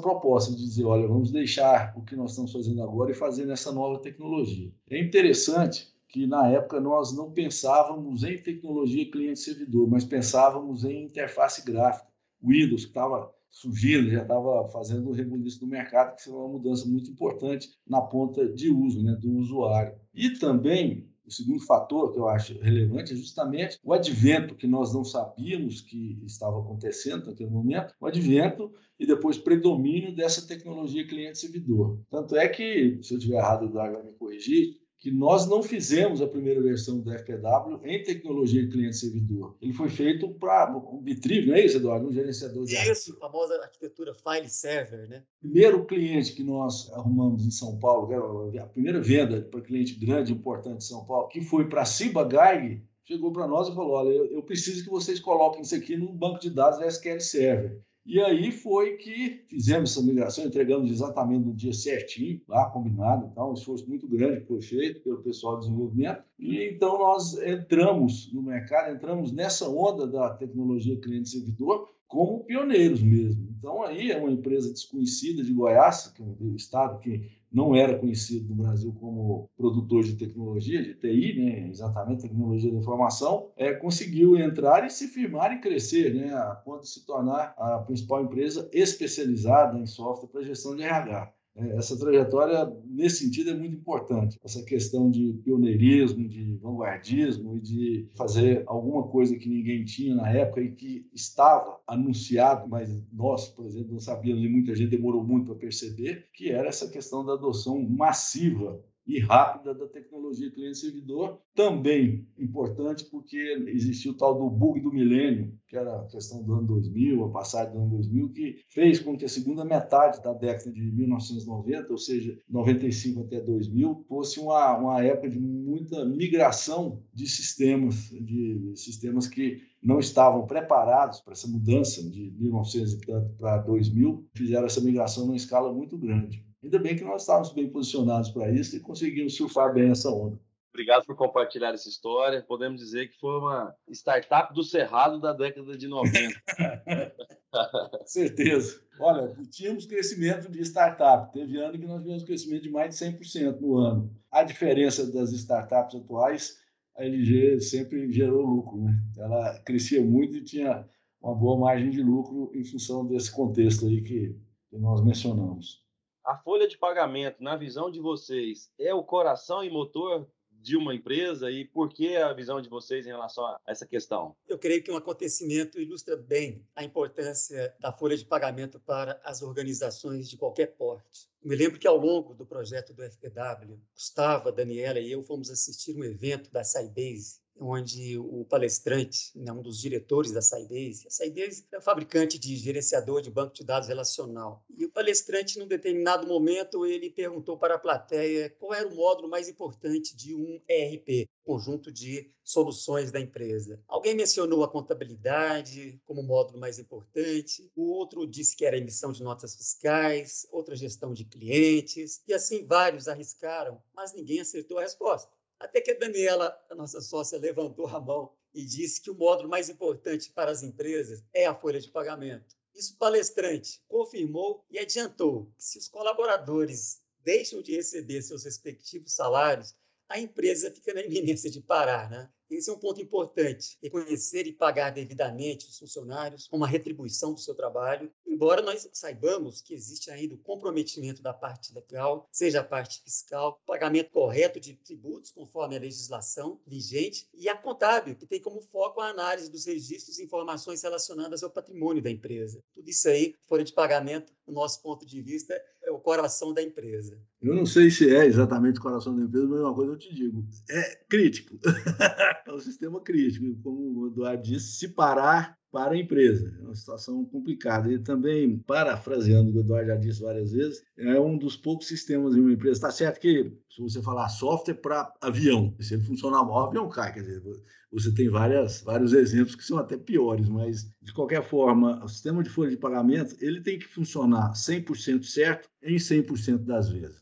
proposta 0.00 0.52
de 0.52 0.58
dizer, 0.58 0.84
olha, 0.84 1.06
vamos 1.06 1.30
deixar 1.30 1.92
o 1.96 2.02
que 2.02 2.16
nós 2.16 2.30
estamos 2.30 2.52
fazendo 2.52 2.82
agora 2.82 3.10
e 3.10 3.14
fazer 3.14 3.46
nessa 3.46 3.72
nova 3.72 4.00
tecnologia. 4.00 4.72
É 4.90 5.00
interessante 5.00 5.92
que 6.08 6.26
na 6.26 6.48
época 6.48 6.80
nós 6.80 7.16
não 7.16 7.30
pensávamos 7.30 8.22
em 8.22 8.36
tecnologia 8.36 9.10
cliente-servidor, 9.10 9.88
mas 9.88 10.04
pensávamos 10.04 10.84
em 10.84 11.04
interface 11.04 11.64
gráfica. 11.64 12.10
Windows, 12.42 12.84
que 12.84 12.90
estava 12.90 13.32
surgindo, 13.48 14.10
já 14.10 14.22
estava 14.22 14.68
fazendo 14.68 15.10
o 15.10 15.12
rebuliço 15.12 15.64
no 15.64 15.70
mercado, 15.70 16.16
que 16.16 16.24
foi 16.24 16.34
uma 16.34 16.48
mudança 16.48 16.88
muito 16.88 17.10
importante 17.10 17.70
na 17.86 18.00
ponta 18.00 18.48
de 18.48 18.70
uso, 18.70 19.02
né, 19.02 19.14
do 19.20 19.30
usuário. 19.36 19.94
E 20.14 20.30
também, 20.30 21.08
o 21.24 21.30
segundo 21.30 21.64
fator 21.64 22.12
que 22.12 22.18
eu 22.18 22.28
acho 22.28 22.58
relevante 22.60 23.12
é 23.12 23.16
justamente 23.16 23.78
o 23.82 23.92
advento, 23.92 24.54
que 24.54 24.66
nós 24.66 24.92
não 24.92 25.04
sabíamos 25.04 25.80
que 25.80 26.20
estava 26.24 26.58
acontecendo 26.58 27.26
naquele 27.26 27.50
momento, 27.50 27.94
o 28.00 28.06
advento 28.06 28.72
e 28.98 29.06
depois 29.06 29.38
predomínio 29.38 30.14
dessa 30.14 30.46
tecnologia 30.46 31.06
cliente-servidor. 31.06 32.00
Tanto 32.10 32.36
é 32.36 32.48
que, 32.48 32.98
se 33.02 33.14
eu 33.14 33.18
estiver 33.18 33.38
errado, 33.38 33.62
o 33.62 33.66
Eduardo 33.66 33.94
vai 33.94 34.04
me 34.04 34.12
corrigir, 34.14 34.81
que 35.02 35.10
nós 35.10 35.48
não 35.48 35.64
fizemos 35.64 36.22
a 36.22 36.28
primeira 36.28 36.62
versão 36.62 37.00
do 37.00 37.10
FPW 37.10 37.80
em 37.82 38.04
tecnologia 38.04 38.68
cliente-servidor. 38.68 39.56
Ele 39.60 39.72
foi 39.72 39.88
feito 39.88 40.28
para 40.34 40.72
um 40.76 41.02
Bitriv, 41.02 41.48
não 41.48 41.56
é 41.56 41.64
isso, 41.64 41.78
Eduardo? 41.78 42.06
Um 42.06 42.12
gerenciador 42.12 42.64
de 42.64 42.76
Isso, 42.76 43.16
a 43.16 43.18
famosa 43.18 43.60
arquitetura 43.60 44.14
file 44.14 44.48
server, 44.48 45.08
né? 45.08 45.24
Primeiro 45.40 45.84
cliente 45.86 46.32
que 46.32 46.44
nós 46.44 46.88
arrumamos 46.92 47.44
em 47.44 47.50
São 47.50 47.80
Paulo, 47.80 48.08
a 48.56 48.66
primeira 48.66 49.00
venda 49.00 49.42
para 49.42 49.60
cliente 49.60 49.96
grande, 49.96 50.32
importante 50.32 50.78
de 50.78 50.84
São 50.84 51.04
Paulo, 51.04 51.26
que 51.26 51.40
foi 51.40 51.68
para 51.68 51.82
a 51.82 51.84
Ciba 51.84 52.22
Geig, 52.22 52.80
chegou 53.04 53.32
para 53.32 53.48
nós 53.48 53.68
e 53.68 53.74
falou: 53.74 53.94
olha, 53.94 54.10
eu, 54.10 54.26
eu 54.26 54.42
preciso 54.44 54.84
que 54.84 54.90
vocês 54.90 55.18
coloquem 55.18 55.62
isso 55.62 55.74
aqui 55.74 55.96
no 55.96 56.12
banco 56.12 56.38
de 56.38 56.48
dados 56.48 56.78
da 56.78 56.86
SQL 56.86 57.18
Server. 57.18 57.82
E 58.04 58.20
aí 58.20 58.50
foi 58.50 58.96
que 58.96 59.44
fizemos 59.48 59.92
essa 59.92 60.04
migração, 60.04 60.44
entregamos 60.44 60.90
exatamente 60.90 61.46
no 61.46 61.54
dia 61.54 61.72
certinho, 61.72 62.40
lá 62.48 62.68
combinado, 62.68 63.28
então, 63.30 63.50
um 63.50 63.54
esforço 63.54 63.88
muito 63.88 64.08
grande 64.08 64.44
foi 64.44 64.60
feito 64.60 65.00
pelo 65.02 65.22
pessoal 65.22 65.58
de 65.58 65.66
desenvolvimento. 65.66 66.24
E 66.38 66.68
então 66.74 66.98
nós 66.98 67.40
entramos 67.40 68.32
no 68.32 68.42
mercado, 68.42 68.92
entramos 68.92 69.32
nessa 69.32 69.68
onda 69.68 70.06
da 70.06 70.30
tecnologia 70.30 71.00
cliente-servidor 71.00 71.88
como 72.08 72.44
pioneiros 72.44 73.00
mesmo. 73.00 73.48
Então 73.56 73.82
aí 73.82 74.10
é 74.10 74.18
uma 74.18 74.32
empresa 74.32 74.72
desconhecida 74.72 75.42
de 75.44 75.52
Goiás, 75.52 76.08
que 76.08 76.22
é 76.22 76.26
um 76.26 76.56
estado 76.56 76.98
que 76.98 77.30
não 77.52 77.74
era 77.74 77.98
conhecido 77.98 78.48
no 78.48 78.62
Brasil 78.62 78.92
como 78.98 79.50
produtor 79.56 80.02
de 80.04 80.16
tecnologia, 80.16 80.82
de 80.82 80.94
TI, 80.94 81.34
né, 81.38 81.68
exatamente 81.68 82.22
tecnologia 82.22 82.72
da 82.72 82.78
informação, 82.78 83.50
é, 83.56 83.72
conseguiu 83.74 84.36
entrar 84.36 84.86
e 84.86 84.90
se 84.90 85.06
firmar 85.08 85.52
e 85.52 85.60
crescer, 85.60 86.14
né, 86.14 86.32
a 86.32 86.54
ponto 86.54 86.82
de 86.82 86.88
se 86.88 87.04
tornar 87.04 87.54
a 87.58 87.78
principal 87.78 88.22
empresa 88.22 88.68
especializada 88.72 89.78
em 89.78 89.86
software 89.86 90.28
para 90.28 90.42
gestão 90.42 90.74
de 90.74 90.82
RH. 90.82 91.32
É, 91.54 91.76
essa 91.76 91.98
trajetória, 91.98 92.72
nesse 92.86 93.24
sentido, 93.24 93.50
é 93.50 93.54
muito 93.54 93.76
importante. 93.76 94.38
Essa 94.42 94.62
questão 94.64 95.10
de 95.10 95.34
pioneirismo, 95.44 96.26
de 96.28 96.56
vanguardismo 96.56 97.56
e 97.56 97.60
de 97.60 98.08
fazer 98.16 98.62
alguma 98.66 99.08
coisa 99.08 99.36
que 99.36 99.48
ninguém 99.48 99.84
tinha 99.84 100.14
na 100.14 100.30
época 100.30 100.62
e 100.62 100.72
que 100.72 101.06
estava 101.12 101.78
anunciado, 101.86 102.68
mas 102.68 102.90
nós, 103.12 103.48
por 103.48 103.66
exemplo, 103.66 103.92
não 103.92 104.00
sabíamos 104.00 104.44
e 104.44 104.48
muita 104.48 104.74
gente 104.74 104.90
demorou 104.90 105.22
muito 105.22 105.46
para 105.46 105.54
perceber, 105.56 106.28
que 106.32 106.50
era 106.50 106.68
essa 106.68 106.88
questão 106.88 107.24
da 107.24 107.34
adoção 107.34 107.80
massiva 107.82 108.82
e 109.06 109.18
rápida 109.18 109.74
da 109.74 109.86
tecnologia 109.86 110.50
cliente-servidor, 110.50 111.40
também 111.54 112.26
importante 112.38 113.04
porque 113.10 113.36
existiu 113.68 114.12
o 114.12 114.16
tal 114.16 114.38
do 114.38 114.48
bug 114.48 114.80
do 114.80 114.92
milênio, 114.92 115.52
que 115.66 115.76
era 115.76 116.00
a 116.00 116.06
questão 116.06 116.42
do 116.42 116.54
ano 116.54 116.66
2000, 116.68 117.24
a 117.24 117.30
passagem 117.30 117.72
do 117.72 117.80
ano 117.80 117.90
2000, 117.90 118.28
que 118.30 118.56
fez 118.68 119.00
com 119.00 119.16
que 119.16 119.24
a 119.24 119.28
segunda 119.28 119.64
metade 119.64 120.22
da 120.22 120.32
década 120.32 120.72
de 120.72 120.80
1990, 120.80 121.90
ou 121.90 121.98
seja, 121.98 122.38
95 122.48 123.22
até 123.22 123.40
2000, 123.40 124.04
fosse 124.08 124.38
uma, 124.38 124.76
uma 124.76 125.04
época 125.04 125.28
de 125.28 125.40
muita 125.40 126.04
migração 126.04 127.02
de 127.12 127.26
sistemas, 127.26 128.10
de 128.10 128.72
sistemas 128.76 129.26
que 129.26 129.60
não 129.82 129.98
estavam 129.98 130.46
preparados 130.46 131.20
para 131.20 131.32
essa 131.32 131.48
mudança 131.48 132.08
de 132.08 132.30
1900 132.38 132.98
para 133.38 133.58
2000, 133.58 134.28
fizeram 134.34 134.66
essa 134.66 134.80
migração 134.80 135.26
numa 135.26 135.36
escala 135.36 135.72
muito 135.72 135.98
grande. 135.98 136.44
Ainda 136.62 136.78
bem 136.78 136.96
que 136.96 137.04
nós 137.04 137.22
estávamos 137.22 137.52
bem 137.52 137.68
posicionados 137.68 138.30
para 138.30 138.50
isso 138.50 138.76
e 138.76 138.80
conseguimos 138.80 139.36
surfar 139.36 139.74
bem 139.74 139.90
essa 139.90 140.10
onda. 140.10 140.38
Obrigado 140.72 141.04
por 141.04 141.16
compartilhar 141.16 141.74
essa 141.74 141.88
história. 141.88 142.40
Podemos 142.40 142.80
dizer 142.80 143.08
que 143.08 143.18
foi 143.18 143.36
uma 143.38 143.74
startup 143.90 144.54
do 144.54 144.62
Cerrado 144.62 145.20
da 145.20 145.32
década 145.34 145.76
de 145.76 145.86
90. 145.86 146.40
Certeza. 148.06 148.80
Olha, 148.98 149.34
tínhamos 149.50 149.84
crescimento 149.84 150.50
de 150.50 150.62
startup. 150.62 151.30
Teve 151.32 151.58
ano 151.58 151.78
que 151.78 151.86
nós 151.86 152.00
tivemos 152.00 152.22
crescimento 152.22 152.62
de 152.62 152.70
mais 152.70 152.96
de 152.96 153.04
100% 153.04 153.60
no 153.60 153.76
ano. 153.76 154.16
A 154.30 154.42
diferença 154.44 155.12
das 155.12 155.30
startups 155.32 155.94
atuais, 155.94 156.56
a 156.96 157.04
LG 157.04 157.60
sempre 157.60 158.10
gerou 158.10 158.46
lucro. 158.46 158.80
Né? 158.80 158.98
Ela 159.18 159.58
crescia 159.66 160.02
muito 160.02 160.38
e 160.38 160.44
tinha 160.44 160.88
uma 161.20 161.34
boa 161.34 161.58
margem 161.58 161.90
de 161.90 162.02
lucro 162.02 162.50
em 162.54 162.64
função 162.64 163.06
desse 163.06 163.30
contexto 163.30 163.86
aí 163.86 164.00
que, 164.00 164.34
que 164.70 164.78
nós 164.78 165.04
mencionamos 165.04 165.82
a 166.24 166.36
folha 166.36 166.68
de 166.68 166.78
pagamento, 166.78 167.42
na 167.42 167.56
visão 167.56 167.90
de 167.90 168.00
vocês, 168.00 168.70
é 168.78 168.94
o 168.94 169.02
coração 169.02 169.64
e 169.64 169.70
motor 169.70 170.26
de 170.62 170.76
uma 170.76 170.94
empresa 170.94 171.50
e 171.50 171.64
por 171.64 171.92
que 171.92 172.16
a 172.16 172.32
visão 172.32 172.60
de 172.60 172.68
vocês 172.68 173.04
em 173.04 173.10
relação 173.10 173.44
a 173.44 173.60
essa 173.66 173.84
questão? 173.84 174.36
Eu 174.46 174.56
creio 174.56 174.82
que 174.82 174.92
um 174.92 174.96
acontecimento 174.96 175.80
ilustra 175.80 176.16
bem 176.16 176.64
a 176.76 176.84
importância 176.84 177.74
da 177.80 177.92
folha 177.92 178.16
de 178.16 178.24
pagamento 178.24 178.78
para 178.78 179.20
as 179.24 179.42
organizações 179.42 180.30
de 180.30 180.36
qualquer 180.36 180.76
porte. 180.76 181.28
Me 181.42 181.56
lembro 181.56 181.80
que 181.80 181.88
ao 181.88 181.96
longo 181.96 182.32
do 182.32 182.46
projeto 182.46 182.94
do 182.94 183.02
FPW, 183.02 183.80
Gustavo, 183.92 184.52
Daniela 184.52 185.00
e 185.00 185.10
eu 185.10 185.22
fomos 185.24 185.50
assistir 185.50 185.96
um 185.96 186.04
evento 186.04 186.52
da 186.52 186.62
Sybase 186.62 187.41
onde 187.62 188.18
o 188.18 188.44
palestrante, 188.44 189.30
né, 189.34 189.52
um 189.52 189.62
dos 189.62 189.80
diretores 189.80 190.32
da 190.32 190.42
Sybase, 190.42 191.06
a 191.06 191.10
Sybase 191.10 191.66
é 191.72 191.78
um 191.78 191.82
fabricante 191.82 192.38
de 192.38 192.56
gerenciador 192.56 193.22
de 193.22 193.30
banco 193.30 193.54
de 193.54 193.64
dados 193.64 193.88
relacional. 193.88 194.64
E 194.76 194.84
o 194.84 194.90
palestrante, 194.90 195.58
num 195.58 195.66
determinado 195.66 196.26
momento, 196.26 196.84
ele 196.84 197.10
perguntou 197.10 197.56
para 197.56 197.74
a 197.74 197.78
plateia 197.78 198.50
qual 198.58 198.74
era 198.74 198.88
o 198.88 198.94
módulo 198.94 199.28
mais 199.28 199.48
importante 199.48 200.16
de 200.16 200.34
um 200.34 200.60
ERP, 200.68 201.28
conjunto 201.44 201.90
de 201.90 202.30
soluções 202.44 203.10
da 203.10 203.20
empresa. 203.20 203.80
Alguém 203.86 204.14
mencionou 204.14 204.64
a 204.64 204.68
contabilidade 204.68 206.00
como 206.04 206.22
módulo 206.22 206.58
mais 206.58 206.78
importante, 206.78 207.70
o 207.74 207.90
outro 207.90 208.26
disse 208.26 208.56
que 208.56 208.64
era 208.64 208.76
emissão 208.76 209.12
de 209.12 209.22
notas 209.22 209.54
fiscais, 209.56 210.46
outra 210.50 210.74
gestão 210.76 211.12
de 211.12 211.24
clientes, 211.24 212.22
e 212.26 212.34
assim 212.34 212.66
vários 212.66 213.08
arriscaram, 213.08 213.80
mas 213.94 214.12
ninguém 214.12 214.40
acertou 214.40 214.78
a 214.78 214.82
resposta. 214.82 215.30
Até 215.62 215.80
que 215.80 215.92
a 215.92 215.98
Daniela, 215.98 216.60
a 216.68 216.74
nossa 216.74 217.00
sócia, 217.00 217.38
levantou 217.38 217.86
a 217.86 218.00
mão 218.00 218.32
e 218.52 218.64
disse 218.64 219.00
que 219.00 219.12
o 219.12 219.14
módulo 219.14 219.48
mais 219.48 219.68
importante 219.68 220.32
para 220.32 220.50
as 220.50 220.64
empresas 220.64 221.22
é 221.32 221.46
a 221.46 221.54
folha 221.54 221.80
de 221.80 221.88
pagamento. 221.88 222.56
Isso 222.74 222.94
o 222.94 222.96
palestrante 222.96 223.80
confirmou 223.86 224.66
e 224.68 224.76
adiantou 224.76 225.52
que 225.56 225.62
se 225.62 225.78
os 225.78 225.86
colaboradores 225.86 227.00
deixam 227.22 227.62
de 227.62 227.76
receber 227.76 228.22
seus 228.22 228.42
respectivos 228.42 229.12
salários, 229.12 229.76
a 230.08 230.18
empresa 230.18 230.68
fica 230.68 230.92
na 230.92 231.02
iminência 231.02 231.48
de 231.48 231.60
parar, 231.60 232.10
né? 232.10 232.28
Esse 232.54 232.70
é 232.70 232.72
um 232.72 232.78
ponto 232.78 233.00
importante. 233.00 233.78
Reconhecer 233.82 234.46
e 234.46 234.52
pagar 234.52 234.90
devidamente 234.90 235.66
os 235.66 235.78
funcionários 235.78 236.46
com 236.46 236.56
uma 236.56 236.66
retribuição 236.66 237.32
do 237.32 237.40
seu 237.40 237.54
trabalho, 237.54 238.12
embora 238.26 238.60
nós 238.60 238.88
saibamos 238.92 239.62
que 239.62 239.74
existe 239.74 240.10
ainda 240.10 240.34
o 240.34 240.38
comprometimento 240.38 241.22
da 241.22 241.32
parte 241.32 241.74
legal, 241.74 242.28
seja 242.30 242.60
a 242.60 242.64
parte 242.64 243.02
fiscal, 243.02 243.60
pagamento 243.66 244.10
correto 244.10 244.60
de 244.60 244.74
tributos 244.74 245.30
conforme 245.30 245.76
a 245.76 245.80
legislação 245.80 246.60
vigente 246.66 247.28
e 247.32 247.48
a 247.48 247.56
contábil, 247.56 248.16
que 248.16 248.26
tem 248.26 248.40
como 248.40 248.60
foco 248.60 249.00
a 249.00 249.08
análise 249.08 249.50
dos 249.50 249.64
registros 249.64 250.18
e 250.18 250.24
informações 250.24 250.82
relacionadas 250.82 251.42
ao 251.42 251.50
patrimônio 251.50 252.02
da 252.02 252.10
empresa. 252.10 252.62
Tudo 252.74 252.88
isso 252.88 253.08
aí, 253.08 253.34
folha 253.48 253.64
de 253.64 253.72
pagamento, 253.72 254.32
do 254.46 254.52
nosso 254.52 254.82
ponto 254.82 255.06
de 255.06 255.22
vista, 255.22 255.58
é 255.84 255.90
o 255.90 255.98
coração 255.98 256.52
da 256.52 256.62
empresa. 256.62 257.18
Eu 257.40 257.54
não 257.54 257.66
sei 257.66 257.90
se 257.90 258.14
é 258.14 258.24
exatamente 258.24 258.78
o 258.78 258.82
coração 258.82 259.16
da 259.16 259.22
empresa, 259.22 259.48
mas 259.48 259.60
uma 259.60 259.74
coisa 259.74 259.92
eu 259.92 259.98
te 259.98 260.14
digo: 260.14 260.44
é 260.70 260.96
crítico. 261.08 261.58
é 262.46 262.52
um 262.52 262.58
sistema 262.58 263.00
crítico. 263.00 263.56
Como 263.62 264.00
o 264.00 264.06
Eduardo 264.08 264.42
disse, 264.42 264.78
se 264.78 264.88
parar 264.88 265.56
para 265.72 265.94
a 265.94 265.98
empresa. 265.98 266.54
É 266.60 266.62
uma 266.62 266.74
situação 266.74 267.24
complicada. 267.24 267.90
E 267.90 267.98
também, 267.98 268.58
parafraseando 268.58 269.48
o 269.48 269.52
que 269.52 269.58
o 269.58 269.62
Eduardo 269.62 269.88
já 269.88 269.96
disse 269.96 270.20
várias 270.20 270.52
vezes, 270.52 270.84
é 270.98 271.18
um 271.18 271.38
dos 271.38 271.56
poucos 271.56 271.88
sistemas 271.88 272.36
em 272.36 272.40
uma 272.40 272.52
empresa. 272.52 272.74
Está 272.74 272.90
certo 272.90 273.18
que, 273.18 273.50
se 273.70 273.80
você 273.80 274.02
falar 274.02 274.28
software 274.28 274.74
para 274.74 275.12
avião, 275.20 275.74
se 275.80 275.94
ele 275.94 276.02
funcionar 276.04 276.44
mal, 276.44 276.64
o 276.64 276.66
avião 276.66 276.88
cai. 276.90 277.14
Quer 277.14 277.20
dizer, 277.20 277.42
você 277.90 278.12
tem 278.12 278.28
várias, 278.28 278.82
vários 278.82 279.14
exemplos 279.14 279.54
que 279.54 279.64
são 279.64 279.78
até 279.78 279.96
piores, 279.96 280.48
mas, 280.48 280.90
de 281.00 281.12
qualquer 281.12 281.42
forma, 281.42 282.04
o 282.04 282.08
sistema 282.08 282.42
de 282.42 282.50
folha 282.50 282.70
de 282.70 282.76
pagamento 282.76 283.34
ele 283.40 283.60
tem 283.62 283.78
que 283.78 283.88
funcionar 283.88 284.52
100% 284.52 285.24
certo 285.24 285.68
em 285.82 285.96
100% 285.96 286.58
das 286.64 286.90
vezes. 286.90 287.21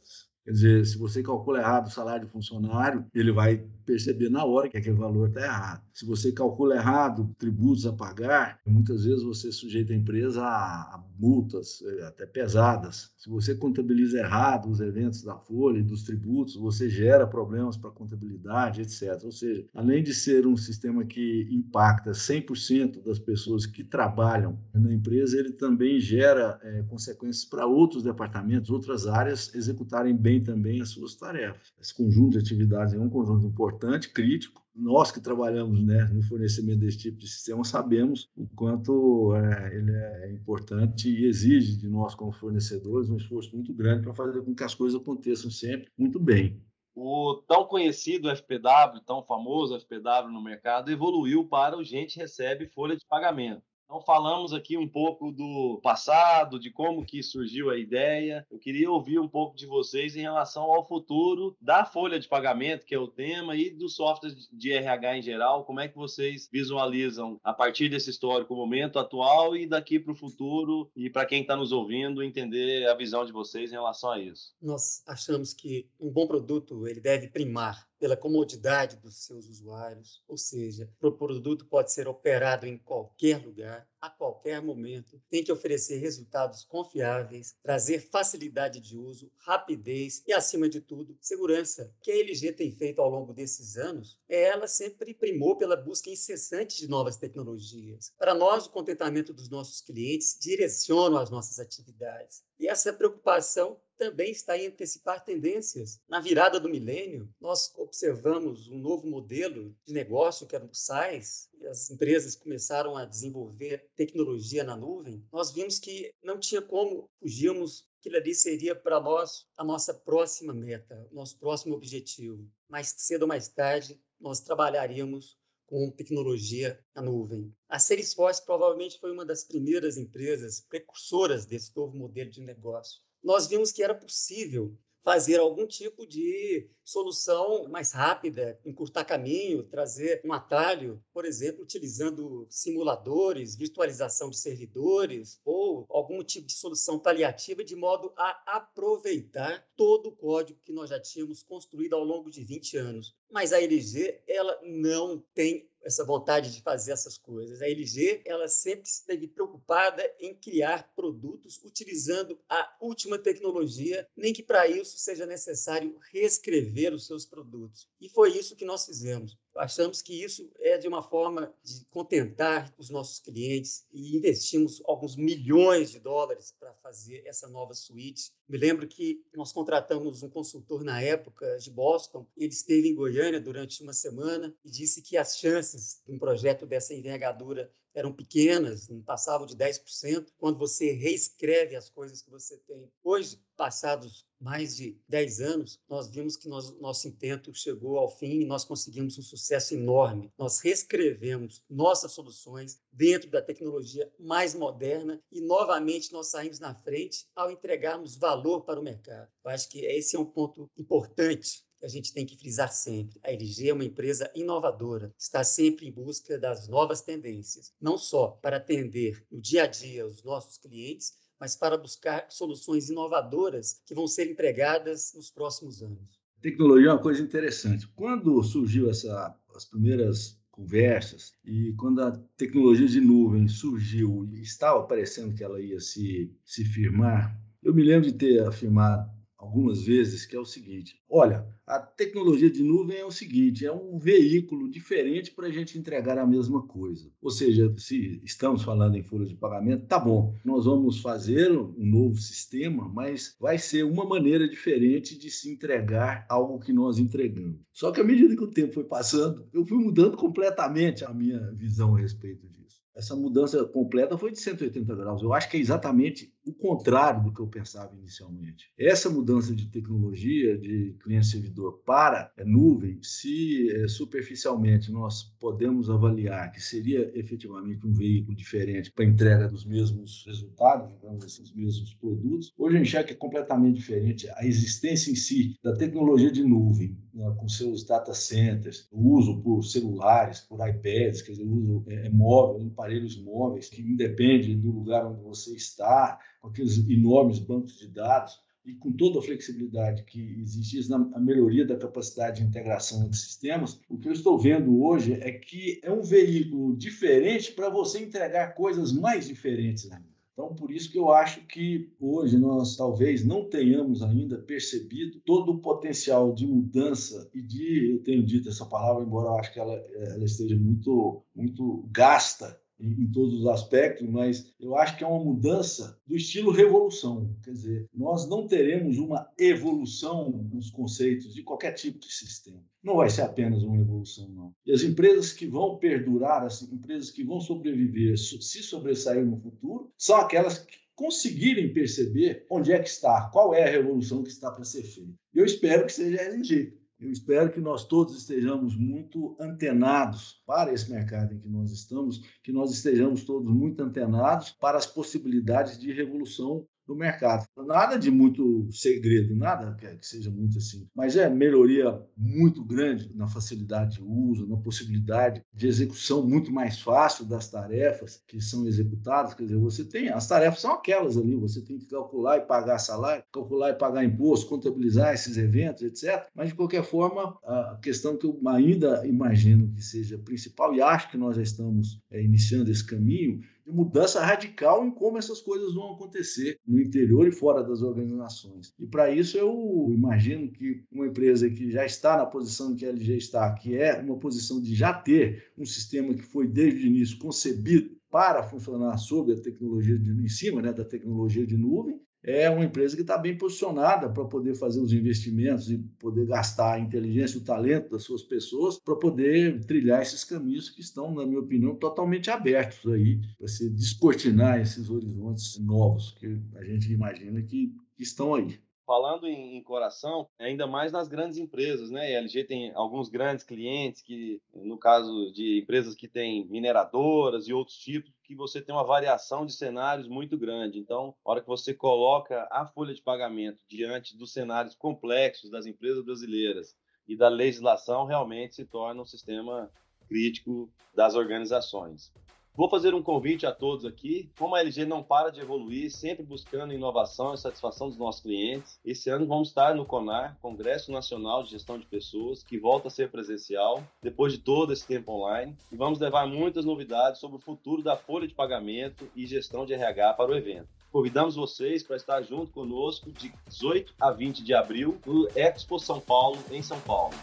Quer 0.50 0.54
dizer, 0.54 0.84
se 0.84 0.98
você 0.98 1.22
calcula 1.22 1.60
errado 1.60 1.86
o 1.86 1.90
salário 1.92 2.26
de 2.26 2.32
funcionário, 2.32 3.06
ele 3.14 3.30
vai 3.30 3.64
perceber 3.86 4.28
na 4.28 4.44
hora 4.44 4.68
que 4.68 4.76
aquele 4.76 4.96
valor 4.96 5.28
está 5.28 5.42
errado. 5.42 5.82
Se 5.92 6.04
você 6.04 6.32
calcula 6.32 6.74
errado 6.74 7.30
tributos 7.38 7.86
a 7.86 7.92
pagar, 7.92 8.58
muitas 8.66 9.04
vezes 9.04 9.22
você 9.22 9.52
sujeita 9.52 9.92
a 9.92 9.96
empresa 9.96 10.42
a, 10.42 11.04
multas 11.18 11.82
eh, 11.82 12.06
até 12.06 12.24
pesadas. 12.24 13.12
Se 13.18 13.28
você 13.28 13.54
contabiliza 13.54 14.18
errado 14.18 14.70
os 14.70 14.80
eventos 14.80 15.22
da 15.22 15.36
folha 15.36 15.78
e 15.78 15.82
dos 15.82 16.02
tributos, 16.02 16.56
você 16.56 16.88
gera 16.88 17.26
problemas 17.26 17.76
para 17.76 17.90
a 17.90 17.92
contabilidade, 17.92 18.80
etc. 18.80 19.22
Ou 19.24 19.32
seja, 19.32 19.66
além 19.74 20.02
de 20.02 20.14
ser 20.14 20.46
um 20.46 20.56
sistema 20.56 21.04
que 21.04 21.46
impacta 21.50 22.12
100% 22.12 23.02
das 23.04 23.18
pessoas 23.18 23.66
que 23.66 23.84
trabalham 23.84 24.58
na 24.72 24.92
empresa, 24.92 25.38
ele 25.38 25.52
também 25.52 26.00
gera 26.00 26.58
é, 26.62 26.82
consequências 26.84 27.44
para 27.44 27.66
outros 27.66 28.02
departamentos, 28.02 28.70
outras 28.70 29.06
áreas 29.06 29.54
executarem 29.54 30.16
bem 30.16 30.39
também 30.42 30.80
as 30.80 30.90
suas 30.90 31.14
tarefas. 31.14 31.72
Esse 31.80 31.94
conjunto 31.94 32.32
de 32.32 32.38
atividades 32.38 32.94
é 32.94 32.98
um 32.98 33.08
conjunto 33.08 33.46
importante 33.46 34.10
crítico. 34.10 34.62
Nós 34.74 35.10
que 35.10 35.20
trabalhamos 35.20 35.82
né, 35.82 36.04
no 36.12 36.22
fornecimento 36.22 36.80
desse 36.80 36.98
tipo 36.98 37.18
de 37.18 37.28
sistema 37.28 37.64
sabemos 37.64 38.28
o 38.36 38.46
quanto 38.54 39.34
é, 39.34 39.76
ele 39.76 39.92
é 39.92 40.32
importante 40.32 41.08
e 41.08 41.26
exige 41.26 41.76
de 41.76 41.88
nós, 41.88 42.14
como 42.14 42.32
fornecedores, 42.32 43.10
um 43.10 43.16
esforço 43.16 43.54
muito 43.54 43.72
grande 43.74 44.02
para 44.02 44.14
fazer 44.14 44.42
com 44.42 44.54
que 44.54 44.64
as 44.64 44.74
coisas 44.74 45.00
aconteçam 45.00 45.50
sempre 45.50 45.90
muito 45.98 46.18
bem. 46.18 46.62
O 46.94 47.42
tão 47.46 47.64
conhecido 47.64 48.28
FPW, 48.28 49.00
tão 49.06 49.22
famoso 49.22 49.78
FPW 49.78 50.32
no 50.32 50.42
mercado, 50.42 50.90
evoluiu 50.90 51.46
para 51.46 51.76
o 51.76 51.84
gente 51.84 52.18
recebe 52.18 52.66
folha 52.66 52.96
de 52.96 53.06
pagamento. 53.06 53.62
Então 53.90 54.00
falamos 54.00 54.52
aqui 54.52 54.76
um 54.76 54.86
pouco 54.86 55.32
do 55.32 55.80
passado, 55.82 56.60
de 56.60 56.70
como 56.70 57.04
que 57.04 57.24
surgiu 57.24 57.70
a 57.70 57.76
ideia. 57.76 58.46
Eu 58.48 58.56
queria 58.56 58.88
ouvir 58.88 59.18
um 59.18 59.26
pouco 59.26 59.56
de 59.56 59.66
vocês 59.66 60.14
em 60.14 60.20
relação 60.20 60.62
ao 60.62 60.86
futuro 60.86 61.56
da 61.60 61.84
folha 61.84 62.20
de 62.20 62.28
pagamento, 62.28 62.86
que 62.86 62.94
é 62.94 62.98
o 63.00 63.08
tema, 63.08 63.56
e 63.56 63.68
do 63.68 63.88
software 63.88 64.32
de 64.52 64.72
RH 64.72 65.18
em 65.18 65.22
geral. 65.22 65.64
Como 65.64 65.80
é 65.80 65.88
que 65.88 65.96
vocês 65.96 66.48
visualizam 66.52 67.40
a 67.42 67.52
partir 67.52 67.88
desse 67.88 68.10
histórico 68.10 68.54
momento 68.54 68.96
atual 68.96 69.56
e 69.56 69.66
daqui 69.66 69.98
para 69.98 70.12
o 70.12 70.16
futuro 70.16 70.88
e 70.94 71.10
para 71.10 71.26
quem 71.26 71.42
está 71.42 71.56
nos 71.56 71.72
ouvindo 71.72 72.22
entender 72.22 72.88
a 72.88 72.94
visão 72.94 73.26
de 73.26 73.32
vocês 73.32 73.72
em 73.72 73.74
relação 73.74 74.12
a 74.12 74.20
isso? 74.20 74.54
Nós 74.62 75.02
achamos 75.04 75.52
que 75.52 75.90
um 75.98 76.12
bom 76.12 76.28
produto 76.28 76.86
ele 76.86 77.00
deve 77.00 77.26
primar 77.26 77.89
pela 78.00 78.16
comodidade 78.16 78.96
dos 78.96 79.26
seus 79.26 79.46
usuários, 79.46 80.24
ou 80.26 80.38
seja, 80.38 80.90
o 81.02 81.12
produto 81.12 81.66
pode 81.66 81.92
ser 81.92 82.08
operado 82.08 82.66
em 82.66 82.78
qualquer 82.78 83.44
lugar, 83.44 83.86
a 84.00 84.08
qualquer 84.08 84.62
momento, 84.62 85.20
tem 85.28 85.44
que 85.44 85.52
oferecer 85.52 85.98
resultados 85.98 86.64
confiáveis, 86.64 87.54
trazer 87.62 88.00
facilidade 88.00 88.80
de 88.80 88.96
uso, 88.96 89.30
rapidez 89.36 90.22
e, 90.26 90.32
acima 90.32 90.66
de 90.66 90.80
tudo, 90.80 91.18
segurança. 91.20 91.92
O 91.98 92.02
que 92.02 92.10
a 92.10 92.18
LG 92.18 92.52
tem 92.52 92.72
feito 92.72 93.02
ao 93.02 93.10
longo 93.10 93.34
desses 93.34 93.76
anos 93.76 94.18
é 94.26 94.44
ela 94.44 94.66
sempre 94.66 95.12
primou 95.12 95.56
pela 95.56 95.76
busca 95.76 96.08
incessante 96.08 96.78
de 96.78 96.88
novas 96.88 97.18
tecnologias. 97.18 98.14
Para 98.18 98.34
nós, 98.34 98.64
o 98.64 98.70
contentamento 98.70 99.34
dos 99.34 99.50
nossos 99.50 99.82
clientes 99.82 100.38
direciona 100.40 101.20
as 101.20 101.28
nossas 101.28 101.58
atividades. 101.58 102.42
E 102.58 102.66
essa 102.66 102.94
preocupação 102.94 103.78
também 104.00 104.30
está 104.30 104.56
em 104.56 104.68
antecipar 104.68 105.22
tendências. 105.22 106.00
Na 106.08 106.20
virada 106.20 106.58
do 106.58 106.70
milênio, 106.70 107.28
nós 107.38 107.70
observamos 107.76 108.66
um 108.66 108.78
novo 108.78 109.06
modelo 109.06 109.76
de 109.84 109.92
negócio, 109.92 110.46
que 110.46 110.56
era 110.56 110.64
o 110.64 110.74
SaaS, 110.74 111.50
as 111.68 111.90
empresas 111.90 112.34
começaram 112.34 112.96
a 112.96 113.04
desenvolver 113.04 113.90
tecnologia 113.94 114.64
na 114.64 114.74
nuvem. 114.74 115.22
Nós 115.30 115.52
vimos 115.52 115.78
que 115.78 116.10
não 116.24 116.40
tinha 116.40 116.62
como 116.62 117.10
fugirmos 117.20 117.86
aquilo 117.98 118.16
ali 118.16 118.34
seria 118.34 118.74
para 118.74 118.98
nós 118.98 119.46
a 119.54 119.62
nossa 119.62 119.92
próxima 119.92 120.54
meta, 120.54 121.06
nosso 121.12 121.38
próximo 121.38 121.74
objetivo. 121.74 122.50
Mais 122.70 122.94
cedo 122.96 123.22
ou 123.22 123.28
mais 123.28 123.48
tarde, 123.48 124.00
nós 124.18 124.40
trabalharíamos 124.40 125.38
com 125.66 125.90
tecnologia 125.90 126.82
na 126.94 127.02
nuvem. 127.02 127.54
A 127.68 127.78
Salesforce 127.78 128.42
provavelmente 128.46 128.98
foi 128.98 129.12
uma 129.12 129.26
das 129.26 129.44
primeiras 129.44 129.98
empresas 129.98 130.62
precursoras 130.62 131.44
desse 131.44 131.76
novo 131.76 131.94
modelo 131.94 132.30
de 132.30 132.40
negócio 132.40 133.02
nós 133.22 133.46
vimos 133.46 133.72
que 133.72 133.82
era 133.82 133.94
possível 133.94 134.76
fazer 135.02 135.40
algum 135.40 135.66
tipo 135.66 136.06
de 136.06 136.68
solução 136.84 137.68
mais 137.68 137.92
rápida, 137.92 138.60
encurtar 138.64 139.04
caminho, 139.04 139.62
trazer 139.62 140.20
um 140.24 140.32
atalho, 140.32 141.02
por 141.12 141.24
exemplo, 141.24 141.62
utilizando 141.62 142.46
simuladores, 142.50 143.56
virtualização 143.56 144.28
de 144.28 144.36
servidores 144.36 145.40
ou 145.44 145.86
algum 145.88 146.22
tipo 146.22 146.46
de 146.46 146.52
solução 146.52 146.98
paliativa 146.98 147.64
de 147.64 147.74
modo 147.74 148.12
a 148.16 148.56
aproveitar 148.56 149.66
todo 149.76 150.10
o 150.10 150.16
código 150.16 150.60
que 150.64 150.72
nós 150.72 150.90
já 150.90 151.00
tínhamos 151.00 151.42
construído 151.42 151.94
ao 151.94 152.04
longo 152.04 152.30
de 152.30 152.44
20 152.44 152.76
anos. 152.76 153.14
Mas 153.30 153.52
a 153.52 153.60
LG, 153.60 154.22
ela 154.26 154.58
não 154.62 155.22
tem 155.34 155.70
essa 155.82 156.04
vontade 156.04 156.52
de 156.52 156.60
fazer 156.60 156.92
essas 156.92 157.16
coisas. 157.16 157.62
A 157.62 157.68
LG, 157.68 158.22
ela 158.24 158.48
sempre 158.48 158.88
esteve 158.88 159.26
preocupada 159.26 160.02
em 160.18 160.34
criar 160.34 160.92
produtos 160.94 161.60
utilizando 161.64 162.38
a 162.48 162.76
última 162.80 163.18
tecnologia, 163.18 164.06
nem 164.16 164.32
que 164.32 164.42
para 164.42 164.66
isso 164.68 164.98
seja 164.98 165.24
necessário 165.26 165.98
reescrever 166.12 166.92
os 166.92 167.06
seus 167.06 167.24
produtos. 167.24 167.88
E 168.00 168.08
foi 168.08 168.36
isso 168.36 168.56
que 168.56 168.64
nós 168.64 168.84
fizemos. 168.84 169.38
Achamos 169.56 170.00
que 170.00 170.22
isso 170.22 170.50
é 170.58 170.78
de 170.78 170.86
uma 170.86 171.02
forma 171.02 171.52
de 171.62 171.84
contentar 171.90 172.72
os 172.78 172.88
nossos 172.88 173.18
clientes 173.18 173.86
e 173.92 174.16
investimos 174.16 174.82
alguns 174.86 175.16
milhões 175.16 175.90
de 175.90 175.98
dólares 175.98 176.54
para 176.58 176.72
fazer 176.74 177.22
essa 177.26 177.48
nova 177.48 177.74
suíte. 177.74 178.30
Me 178.48 178.56
lembro 178.56 178.86
que 178.86 179.22
nós 179.34 179.52
contratamos 179.52 180.22
um 180.22 180.30
consultor 180.30 180.84
na 180.84 181.02
época 181.02 181.58
de 181.58 181.70
Boston, 181.70 182.26
ele 182.36 182.52
esteve 182.52 182.88
em 182.88 182.94
Goiânia 182.94 183.40
durante 183.40 183.82
uma 183.82 183.92
semana 183.92 184.54
e 184.64 184.70
disse 184.70 185.02
que 185.02 185.16
as 185.16 185.36
chances 185.36 186.02
de 186.06 186.12
um 186.12 186.18
projeto 186.18 186.66
dessa 186.66 186.94
envergadura 186.94 187.72
eram 187.94 188.12
pequenas, 188.12 188.88
não 188.88 189.02
passavam 189.02 189.46
de 189.46 189.56
10%, 189.56 190.28
quando 190.38 190.58
você 190.58 190.92
reescreve 190.92 191.76
as 191.76 191.88
coisas 191.88 192.22
que 192.22 192.30
você 192.30 192.56
tem. 192.58 192.90
Hoje, 193.02 193.40
passados 193.56 194.26
mais 194.40 194.74
de 194.74 194.98
10 195.06 195.40
anos, 195.40 195.78
nós 195.88 196.08
vimos 196.08 196.36
que 196.36 196.48
nós, 196.48 196.70
nosso 196.80 197.06
intento 197.06 197.52
chegou 197.54 197.98
ao 197.98 198.08
fim 198.08 198.40
e 198.40 198.46
nós 198.46 198.64
conseguimos 198.64 199.18
um 199.18 199.22
sucesso 199.22 199.74
enorme. 199.74 200.32
Nós 200.38 200.60
reescrevemos 200.60 201.62
nossas 201.68 202.12
soluções 202.12 202.80
dentro 202.90 203.30
da 203.30 203.42
tecnologia 203.42 204.10
mais 204.18 204.54
moderna 204.54 205.22
e, 205.30 205.40
novamente, 205.40 206.10
nós 206.12 206.28
saímos 206.28 206.58
na 206.58 206.74
frente 206.74 207.26
ao 207.36 207.50
entregarmos 207.50 208.16
valor 208.16 208.62
para 208.62 208.80
o 208.80 208.82
mercado. 208.82 209.28
Eu 209.44 209.50
acho 209.50 209.68
que 209.68 209.80
esse 209.80 210.16
é 210.16 210.18
um 210.18 210.24
ponto 210.24 210.70
importante 210.78 211.64
a 211.82 211.88
gente 211.88 212.12
tem 212.12 212.26
que 212.26 212.36
frisar 212.36 212.72
sempre. 212.72 213.18
A 213.22 213.32
LG 213.32 213.68
é 213.68 213.72
uma 213.72 213.84
empresa 213.84 214.30
inovadora, 214.34 215.12
está 215.18 215.42
sempre 215.42 215.88
em 215.88 215.92
busca 215.92 216.38
das 216.38 216.68
novas 216.68 217.00
tendências, 217.00 217.72
não 217.80 217.96
só 217.96 218.28
para 218.42 218.56
atender 218.56 219.24
no 219.30 219.40
dia 219.40 219.64
a 219.64 219.66
dia 219.66 220.06
os 220.06 220.22
nossos 220.22 220.58
clientes, 220.58 221.14
mas 221.38 221.56
para 221.56 221.78
buscar 221.78 222.26
soluções 222.28 222.90
inovadoras 222.90 223.80
que 223.86 223.94
vão 223.94 224.06
ser 224.06 224.30
empregadas 224.30 225.12
nos 225.14 225.30
próximos 225.30 225.82
anos. 225.82 226.20
Tecnologia 226.42 226.88
é 226.88 226.92
uma 226.92 227.02
coisa 227.02 227.22
interessante. 227.22 227.86
Quando 227.88 228.42
surgiu 228.42 228.90
essa, 228.90 229.36
as 229.54 229.64
primeiras 229.64 230.38
conversas 230.50 231.32
e 231.44 231.72
quando 231.74 232.02
a 232.02 232.12
tecnologia 232.36 232.86
de 232.86 233.00
nuvem 233.00 233.48
surgiu 233.48 234.28
e 234.30 234.42
estava 234.42 234.82
parecendo 234.82 235.34
que 235.34 235.42
ela 235.42 235.60
ia 235.60 235.80
se, 235.80 236.30
se 236.44 236.64
firmar, 236.64 237.38
eu 237.62 237.74
me 237.74 237.82
lembro 237.82 238.10
de 238.10 238.16
ter 238.16 238.46
afirmado 238.46 239.10
algumas 239.40 239.82
vezes, 239.82 240.26
que 240.26 240.36
é 240.36 240.38
o 240.38 240.44
seguinte: 240.44 241.00
olha, 241.08 241.46
a 241.66 241.78
tecnologia 241.78 242.50
de 242.50 242.62
nuvem 242.62 242.98
é 242.98 243.04
o 243.04 243.10
seguinte, 243.10 243.64
é 243.64 243.72
um 243.72 243.98
veículo 243.98 244.68
diferente 244.68 245.30
para 245.30 245.46
a 245.46 245.50
gente 245.50 245.78
entregar 245.78 246.18
a 246.18 246.26
mesma 246.26 246.66
coisa. 246.66 247.10
Ou 247.22 247.30
seja, 247.30 247.72
se 247.78 248.20
estamos 248.22 248.62
falando 248.62 248.96
em 248.96 249.02
folha 249.02 249.24
de 249.24 249.34
pagamento, 249.34 249.86
tá 249.86 249.98
bom, 249.98 250.34
nós 250.44 250.66
vamos 250.66 251.00
fazer 251.00 251.50
um 251.50 251.86
novo 251.86 252.16
sistema, 252.16 252.88
mas 252.88 253.34
vai 253.40 253.56
ser 253.56 253.84
uma 253.84 254.04
maneira 254.04 254.48
diferente 254.48 255.18
de 255.18 255.30
se 255.30 255.50
entregar 255.50 256.26
algo 256.28 256.60
que 256.60 256.72
nós 256.72 256.98
entregamos. 256.98 257.60
Só 257.72 257.90
que 257.90 258.00
à 258.00 258.04
medida 258.04 258.36
que 258.36 258.44
o 258.44 258.50
tempo 258.50 258.74
foi 258.74 258.84
passando, 258.84 259.48
eu 259.52 259.64
fui 259.64 259.78
mudando 259.78 260.16
completamente 260.16 261.04
a 261.04 261.14
minha 261.14 261.40
visão 261.52 261.96
a 261.96 262.00
respeito 262.00 262.46
disso 262.46 262.60
essa 263.00 263.16
mudança 263.16 263.64
completa 263.64 264.18
foi 264.18 264.30
de 264.30 264.40
180 264.40 264.94
graus. 264.94 265.22
Eu 265.22 265.32
acho 265.32 265.48
que 265.50 265.56
é 265.56 265.60
exatamente 265.60 266.32
o 266.44 266.52
contrário 266.52 267.22
do 267.22 267.32
que 267.32 267.40
eu 267.40 267.46
pensava 267.46 267.94
inicialmente. 267.96 268.72
Essa 268.78 269.10
mudança 269.10 269.54
de 269.54 269.68
tecnologia 269.68 270.56
de 270.58 270.96
cliente-servidor 271.02 271.82
para 271.84 272.32
nuvem, 272.44 272.98
se 273.02 273.70
é, 273.70 273.88
superficialmente 273.88 274.90
nós 274.90 275.24
podemos 275.38 275.90
avaliar 275.90 276.50
que 276.50 276.60
seria 276.60 277.10
efetivamente 277.14 277.86
um 277.86 277.92
veículo 277.92 278.36
diferente 278.36 278.90
para 278.90 279.04
entrega 279.04 279.48
dos 279.48 279.64
mesmos 279.64 280.24
resultados, 280.26 280.88
digamos 280.88 281.24
assim, 281.24 281.42
os 281.42 281.54
mesmos 281.54 281.94
produtos, 281.94 282.52
hoje 282.56 282.76
a 282.76 282.80
enxerga 282.80 283.08
que 283.08 283.14
é 283.14 283.16
completamente 283.16 283.76
diferente. 283.76 284.28
A 284.36 284.46
existência 284.46 285.10
em 285.10 285.14
si 285.14 285.56
da 285.62 285.74
tecnologia 285.74 286.30
de 286.30 286.42
nuvem, 286.42 286.96
né, 287.12 287.34
com 287.38 287.48
seus 287.48 287.84
data 287.84 288.14
centers, 288.14 288.88
o 288.90 289.16
uso 289.16 289.40
por 289.42 289.62
celulares, 289.62 290.40
por 290.40 290.66
iPads, 290.66 291.22
quer 291.22 291.32
dizer, 291.32 291.44
o 291.44 291.52
uso 291.52 291.84
é 291.88 292.08
móvel, 292.08 292.66
aparelhos 292.68 293.20
móveis, 293.22 293.68
que 293.68 293.82
independe 293.82 294.54
do 294.54 294.70
lugar 294.70 295.06
onde 295.06 295.22
você 295.22 295.54
está, 295.54 296.18
com 296.40 296.48
aqueles 296.48 296.78
enormes 296.88 297.38
bancos 297.38 297.78
de 297.78 297.88
dados, 297.88 298.40
e 298.64 298.74
com 298.74 298.92
toda 298.92 299.18
a 299.18 299.22
flexibilidade 299.22 300.04
que 300.04 300.38
existe 300.40 300.88
na 300.88 300.98
melhoria 301.18 301.66
da 301.66 301.76
capacidade 301.76 302.40
de 302.40 302.46
integração 302.46 303.04
entre 303.04 303.16
sistemas, 303.16 303.80
o 303.88 303.98
que 303.98 304.08
eu 304.08 304.12
estou 304.12 304.38
vendo 304.38 304.82
hoje 304.82 305.14
é 305.14 305.32
que 305.32 305.80
é 305.82 305.90
um 305.90 306.02
veículo 306.02 306.76
diferente 306.76 307.52
para 307.52 307.70
você 307.70 308.00
entregar 308.00 308.54
coisas 308.54 308.92
mais 308.92 309.26
diferentes. 309.26 309.88
Então, 310.32 310.54
por 310.54 310.70
isso 310.70 310.90
que 310.90 310.98
eu 310.98 311.10
acho 311.10 311.46
que 311.46 311.92
hoje 312.00 312.38
nós 312.38 312.76
talvez 312.76 313.24
não 313.24 313.48
tenhamos 313.48 314.02
ainda 314.02 314.38
percebido 314.38 315.20
todo 315.20 315.52
o 315.52 315.58
potencial 315.58 316.32
de 316.32 316.46
mudança 316.46 317.30
e 317.34 317.42
de, 317.42 317.92
eu 317.92 318.02
tenho 318.02 318.24
dito 318.24 318.48
essa 318.48 318.64
palavra, 318.64 319.04
embora 319.04 319.28
eu 319.28 319.38
acho 319.38 319.52
que 319.52 319.60
ela, 319.60 319.74
ela 319.74 320.24
esteja 320.24 320.56
muito, 320.56 321.22
muito 321.34 321.86
gasta 321.90 322.58
em, 322.80 323.10
todos 323.10 323.40
os 323.40 323.46
aspectos, 323.46 324.08
mas 324.08 324.52
eu 324.58 324.76
acho 324.76 324.96
que 324.96 325.04
é 325.04 325.06
uma 325.06 325.22
mudança 325.22 325.98
do 326.06 326.16
estilo 326.16 326.50
revolução. 326.50 327.34
Quer 327.42 327.52
dizer, 327.52 327.88
nós 327.94 328.28
não 328.28 328.46
teremos 328.46 328.98
uma 328.98 329.28
evolução 329.38 330.48
nos 330.52 330.70
conceitos 330.70 331.34
de 331.34 331.42
qualquer 331.42 331.72
tipo 331.72 331.98
de 331.98 332.12
sistema. 332.12 332.62
Não 332.82 332.96
vai 332.96 333.10
ser 333.10 333.22
apenas 333.22 333.62
uma 333.62 333.76
evolução, 333.76 334.28
não. 334.28 334.54
E 334.64 334.72
as 334.72 334.82
empresas 334.82 335.32
que 335.32 335.46
vão 335.46 335.76
perdurar, 335.76 336.44
as 336.44 336.62
empresas 336.62 337.10
que 337.10 337.22
vão 337.22 337.40
sobreviver, 337.40 338.16
se 338.18 338.62
sobressair 338.62 339.24
no 339.24 339.36
futuro, 339.36 339.92
são 339.98 340.16
aquelas 340.16 340.58
que 340.58 340.80
conseguirem 340.94 341.72
perceber 341.72 342.44
onde 342.50 342.72
é 342.72 342.78
que 342.78 342.88
está, 342.88 343.30
qual 343.32 343.54
é 343.54 343.64
a 343.64 343.70
revolução 343.70 344.22
que 344.22 344.28
está 344.28 344.50
para 344.50 344.64
ser 344.64 344.82
feita. 344.82 345.14
Eu 345.32 345.46
espero 345.46 345.86
que 345.86 345.92
seja 345.92 346.20
a 346.20 346.24
LG, 346.24 346.78
eu 347.00 347.10
espero 347.10 347.50
que 347.50 347.60
nós 347.60 347.84
todos 347.84 348.14
estejamos 348.16 348.76
muito 348.76 349.34
antenados 349.40 350.42
para 350.46 350.72
esse 350.72 350.90
mercado 350.90 351.32
em 351.32 351.38
que 351.38 351.48
nós 351.48 351.72
estamos, 351.72 352.18
que 352.42 352.52
nós 352.52 352.70
estejamos 352.70 353.24
todos 353.24 353.50
muito 353.50 353.82
antenados 353.82 354.50
para 354.50 354.76
as 354.76 354.86
possibilidades 354.86 355.78
de 355.78 355.92
revolução 355.92 356.66
no 356.90 356.96
mercado. 356.96 357.46
Nada 357.56 357.96
de 357.96 358.10
muito 358.10 358.68
segredo, 358.72 359.34
nada 359.34 359.76
que 359.76 360.06
seja 360.06 360.30
muito 360.30 360.58
assim, 360.58 360.88
mas 360.94 361.16
é 361.16 361.30
melhoria 361.30 362.00
muito 362.16 362.64
grande 362.64 363.10
na 363.14 363.28
facilidade 363.28 363.96
de 363.96 364.02
uso, 364.02 364.46
na 364.46 364.56
possibilidade 364.56 365.42
de 365.54 365.66
execução 365.66 366.26
muito 366.26 366.50
mais 366.50 366.80
fácil 366.80 367.24
das 367.24 367.48
tarefas 367.48 368.22
que 368.26 368.40
são 368.40 368.66
executadas. 368.66 369.34
Quer 369.34 369.44
dizer, 369.44 369.58
você 369.58 369.84
tem, 369.84 370.08
as 370.08 370.26
tarefas 370.26 370.60
são 370.60 370.72
aquelas 370.72 371.16
ali, 371.16 371.34
você 371.36 371.62
tem 371.62 371.78
que 371.78 371.86
calcular 371.86 372.38
e 372.38 372.42
pagar 372.42 372.78
salário, 372.78 373.22
calcular 373.32 373.70
e 373.70 373.74
pagar 373.74 374.04
imposto, 374.04 374.48
contabilizar 374.48 375.14
esses 375.14 375.36
eventos, 375.36 375.82
etc. 375.82 376.26
Mas, 376.34 376.48
de 376.48 376.54
qualquer 376.54 376.82
forma, 376.82 377.38
a 377.44 377.78
questão 377.80 378.16
que 378.16 378.26
eu 378.26 378.40
ainda 378.46 379.06
imagino 379.06 379.72
que 379.72 379.82
seja 379.82 380.18
principal, 380.18 380.74
e 380.74 380.82
acho 380.82 381.10
que 381.10 381.16
nós 381.16 381.36
já 381.36 381.42
estamos 381.42 382.00
é, 382.10 382.22
iniciando 382.22 382.70
esse 382.70 382.84
caminho, 382.84 383.40
de 383.70 383.76
mudança 383.76 384.20
radical 384.20 384.84
em 384.84 384.90
como 384.90 385.18
essas 385.18 385.40
coisas 385.40 385.74
vão 385.74 385.94
acontecer 385.94 386.58
no 386.66 386.80
interior 386.80 387.26
e 387.26 387.32
fora 387.32 387.62
das 387.62 387.82
organizações. 387.82 388.74
E 388.78 388.86
para 388.86 389.10
isso 389.10 389.38
eu 389.38 389.88
imagino 389.92 390.50
que 390.50 390.84
uma 390.90 391.06
empresa 391.06 391.48
que 391.48 391.70
já 391.70 391.84
está 391.86 392.16
na 392.16 392.26
posição 392.26 392.74
que 392.74 392.84
a 392.84 392.90
LG 392.90 393.16
está, 393.16 393.52
que 393.54 393.76
é 393.76 394.00
uma 394.00 394.18
posição 394.18 394.60
de 394.60 394.74
já 394.74 394.92
ter 394.92 395.52
um 395.56 395.64
sistema 395.64 396.14
que 396.14 396.22
foi 396.22 396.46
desde 396.46 396.84
o 396.84 396.86
início 396.86 397.18
concebido 397.18 397.98
para 398.10 398.42
funcionar 398.42 398.98
sobre 398.98 399.34
a 399.34 399.40
tecnologia 399.40 399.98
de, 399.98 400.10
em 400.10 400.28
cima 400.28 400.60
né, 400.60 400.72
da 400.72 400.84
tecnologia 400.84 401.46
de 401.46 401.56
nuvem, 401.56 402.00
é 402.22 402.50
uma 402.50 402.64
empresa 402.64 402.94
que 402.94 403.02
está 403.02 403.16
bem 403.16 403.36
posicionada 403.36 404.08
para 404.08 404.24
poder 404.24 404.54
fazer 404.54 404.80
os 404.80 404.92
investimentos 404.92 405.70
e 405.70 405.78
poder 405.98 406.26
gastar 406.26 406.74
a 406.74 406.78
inteligência 406.78 407.38
o 407.38 407.44
talento 407.44 407.90
das 407.90 408.02
suas 408.02 408.22
pessoas 408.22 408.78
para 408.78 408.96
poder 408.96 409.64
trilhar 409.64 410.02
esses 410.02 410.22
caminhos 410.22 410.68
que 410.68 410.80
estão, 410.80 411.14
na 411.14 411.24
minha 411.24 411.40
opinião, 411.40 411.74
totalmente 411.74 412.30
abertos 412.30 412.90
aí 412.92 413.20
para 413.38 413.48
se 413.48 413.70
descortinar 413.70 414.60
esses 414.60 414.90
horizontes 414.90 415.58
novos 415.58 416.12
que 416.18 416.38
a 416.56 416.64
gente 416.64 416.92
imagina 416.92 417.40
que 417.42 417.74
estão 417.98 418.34
aí 418.34 418.58
falando 418.90 419.28
em, 419.28 419.56
em, 419.56 419.62
coração, 419.62 420.28
ainda 420.36 420.66
mais 420.66 420.90
nas 420.90 421.06
grandes 421.06 421.38
empresas, 421.38 421.92
né? 421.92 422.10
E 422.10 422.16
a 422.16 422.18
LG 422.18 422.42
tem 422.42 422.72
alguns 422.74 423.08
grandes 423.08 423.44
clientes 423.44 424.02
que, 424.02 424.42
no 424.52 424.76
caso 424.76 425.30
de 425.30 425.60
empresas 425.60 425.94
que 425.94 426.08
têm 426.08 426.44
mineradoras 426.48 427.46
e 427.46 427.52
outros 427.52 427.78
tipos, 427.78 428.10
que 428.24 428.34
você 428.34 428.60
tem 428.60 428.74
uma 428.74 428.82
variação 428.82 429.46
de 429.46 429.52
cenários 429.52 430.08
muito 430.08 430.36
grande. 430.36 430.80
Então, 430.80 431.14
a 431.24 431.30
hora 431.30 431.40
que 431.40 431.46
você 431.46 431.72
coloca 431.72 432.48
a 432.50 432.66
folha 432.66 432.92
de 432.92 433.00
pagamento 433.00 433.60
diante 433.68 434.16
dos 434.16 434.32
cenários 434.32 434.74
complexos 434.74 435.52
das 435.52 435.66
empresas 435.66 436.04
brasileiras 436.04 436.74
e 437.06 437.16
da 437.16 437.28
legislação, 437.28 438.06
realmente 438.06 438.56
se 438.56 438.64
torna 438.64 439.02
um 439.02 439.06
sistema 439.06 439.70
crítico 440.08 440.68
das 440.92 441.14
organizações. 441.14 442.12
Vou 442.54 442.68
fazer 442.68 442.94
um 442.94 443.02
convite 443.02 443.46
a 443.46 443.52
todos 443.52 443.84
aqui. 443.84 444.28
Como 444.36 444.54
a 444.54 444.60
LG 444.60 444.84
não 444.84 445.02
para 445.02 445.30
de 445.30 445.40
evoluir, 445.40 445.90
sempre 445.90 446.24
buscando 446.24 446.74
inovação 446.74 447.32
e 447.32 447.38
satisfação 447.38 447.88
dos 447.88 447.96
nossos 447.96 448.20
clientes, 448.20 448.78
esse 448.84 449.08
ano 449.08 449.26
vamos 449.26 449.48
estar 449.48 449.74
no 449.74 449.86
CONAR, 449.86 450.36
Congresso 450.42 450.90
Nacional 450.90 451.44
de 451.44 451.50
Gestão 451.50 451.78
de 451.78 451.86
Pessoas, 451.86 452.42
que 452.42 452.58
volta 452.58 452.88
a 452.88 452.90
ser 452.90 453.08
presencial, 453.08 453.82
depois 454.02 454.32
de 454.32 454.40
todo 454.40 454.72
esse 454.72 454.86
tempo 454.86 455.12
online, 455.12 455.56
e 455.70 455.76
vamos 455.76 456.00
levar 456.00 456.26
muitas 456.26 456.64
novidades 456.64 457.20
sobre 457.20 457.38
o 457.38 457.40
futuro 457.40 457.82
da 457.82 457.96
folha 457.96 458.26
de 458.26 458.34
pagamento 458.34 459.08
e 459.14 459.26
gestão 459.26 459.64
de 459.64 459.72
RH 459.72 460.14
para 460.14 460.32
o 460.32 460.36
evento. 460.36 460.68
Convidamos 460.90 461.36
vocês 461.36 461.84
para 461.84 461.96
estar 461.96 462.20
junto 462.22 462.50
conosco 462.50 463.12
de 463.12 463.32
18 463.46 463.94
a 464.00 464.10
20 464.10 464.42
de 464.42 464.52
abril 464.52 465.00
no 465.06 465.28
Expo 465.36 465.78
São 465.78 466.00
Paulo, 466.00 466.36
em 466.50 466.62
São 466.62 466.80
Paulo. 466.80 467.14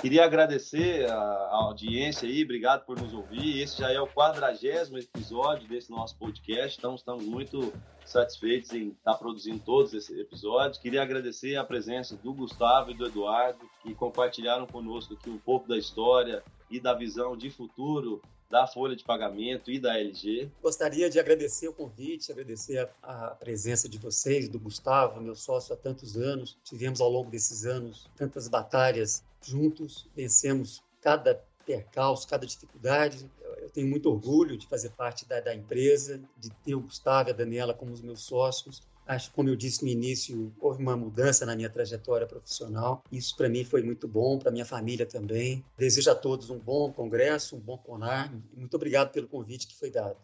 Queria 0.00 0.24
agradecer 0.24 1.10
a, 1.10 1.48
audiência 1.50 2.28
aí, 2.28 2.44
obrigado 2.44 2.84
por 2.84 3.00
nos 3.00 3.12
ouvir. 3.12 3.60
Esse 3.60 3.78
já 3.78 3.90
é 3.90 4.00
o 4.00 4.06
quadragésimo 4.06 4.96
episódio 4.96 5.68
desse 5.68 5.90
nosso 5.90 6.16
podcast, 6.16 6.78
então 6.78 6.94
estamos 6.94 7.24
muito 7.24 7.72
satisfeitos 8.04 8.72
em 8.72 8.90
estar 8.90 9.14
produzindo 9.14 9.58
todos 9.58 9.92
esses 9.92 10.16
episódios. 10.16 10.78
Queria 10.78 11.02
agradecer 11.02 11.56
a 11.56 11.64
presença 11.64 12.16
do 12.16 12.32
Gustavo 12.32 12.92
e 12.92 12.94
do 12.94 13.06
Eduardo, 13.06 13.68
que 13.82 13.92
compartilharam 13.92 14.68
conosco 14.68 15.14
aqui 15.14 15.28
um 15.28 15.38
pouco 15.38 15.66
da 15.66 15.76
história 15.76 16.44
e 16.70 16.78
da 16.78 16.94
visão 16.94 17.36
de 17.36 17.50
futuro 17.50 18.22
da 18.48 18.66
folha 18.66 18.96
de 18.96 19.04
pagamento 19.04 19.70
e 19.70 19.78
da 19.78 19.98
LG. 19.98 20.50
Gostaria 20.62 21.10
de 21.10 21.20
agradecer 21.20 21.68
o 21.68 21.72
convite, 21.72 22.32
agradecer 22.32 22.88
a, 23.02 23.26
a, 23.26 23.30
presença 23.34 23.88
de 23.88 23.98
vocês, 23.98 24.48
do 24.48 24.58
Gustavo, 24.58 25.20
meu 25.20 25.34
sócio 25.34 25.74
há 25.74 25.76
tantos 25.76 26.16
anos. 26.16 26.56
Tivemos 26.64 27.00
ao 27.00 27.10
longo 27.10 27.30
desses 27.30 27.66
anos 27.66 28.08
tantas 28.16 28.48
batalhas 28.48 29.22
juntos, 29.42 30.08
vencemos 30.14 30.82
cada 31.00 31.42
percalço, 31.64 32.26
cada 32.26 32.46
dificuldade. 32.46 33.30
Eu 33.58 33.70
tenho 33.70 33.88
muito 33.88 34.10
orgulho 34.10 34.56
de 34.56 34.66
fazer 34.66 34.90
parte 34.90 35.28
da, 35.28 35.40
da 35.40 35.54
empresa, 35.54 36.20
de 36.38 36.50
ter 36.64 36.74
o 36.74 36.80
Gustavo 36.80 37.28
e 37.28 37.32
a 37.32 37.34
Daniela 37.34 37.74
como 37.74 37.92
os 37.92 38.00
meus 38.00 38.22
sócios. 38.22 38.82
Acho, 39.06 39.32
como 39.32 39.48
eu 39.48 39.56
disse 39.56 39.82
no 39.82 39.88
início, 39.88 40.54
houve 40.60 40.82
uma 40.82 40.96
mudança 40.96 41.46
na 41.46 41.56
minha 41.56 41.70
trajetória 41.70 42.26
profissional. 42.26 43.02
Isso 43.10 43.34
para 43.36 43.48
mim 43.48 43.64
foi 43.64 43.82
muito 43.82 44.06
bom, 44.06 44.38
para 44.38 44.50
minha 44.50 44.66
família 44.66 45.06
também. 45.06 45.64
Desejo 45.78 46.10
a 46.10 46.14
todos 46.14 46.50
um 46.50 46.58
bom 46.58 46.92
congresso, 46.92 47.56
um 47.56 47.60
bom 47.60 47.78
CONAR. 47.78 48.30
Muito 48.54 48.74
obrigado 48.74 49.10
pelo 49.10 49.26
convite 49.26 49.66
que 49.66 49.76
foi 49.76 49.90
dado. 49.90 50.16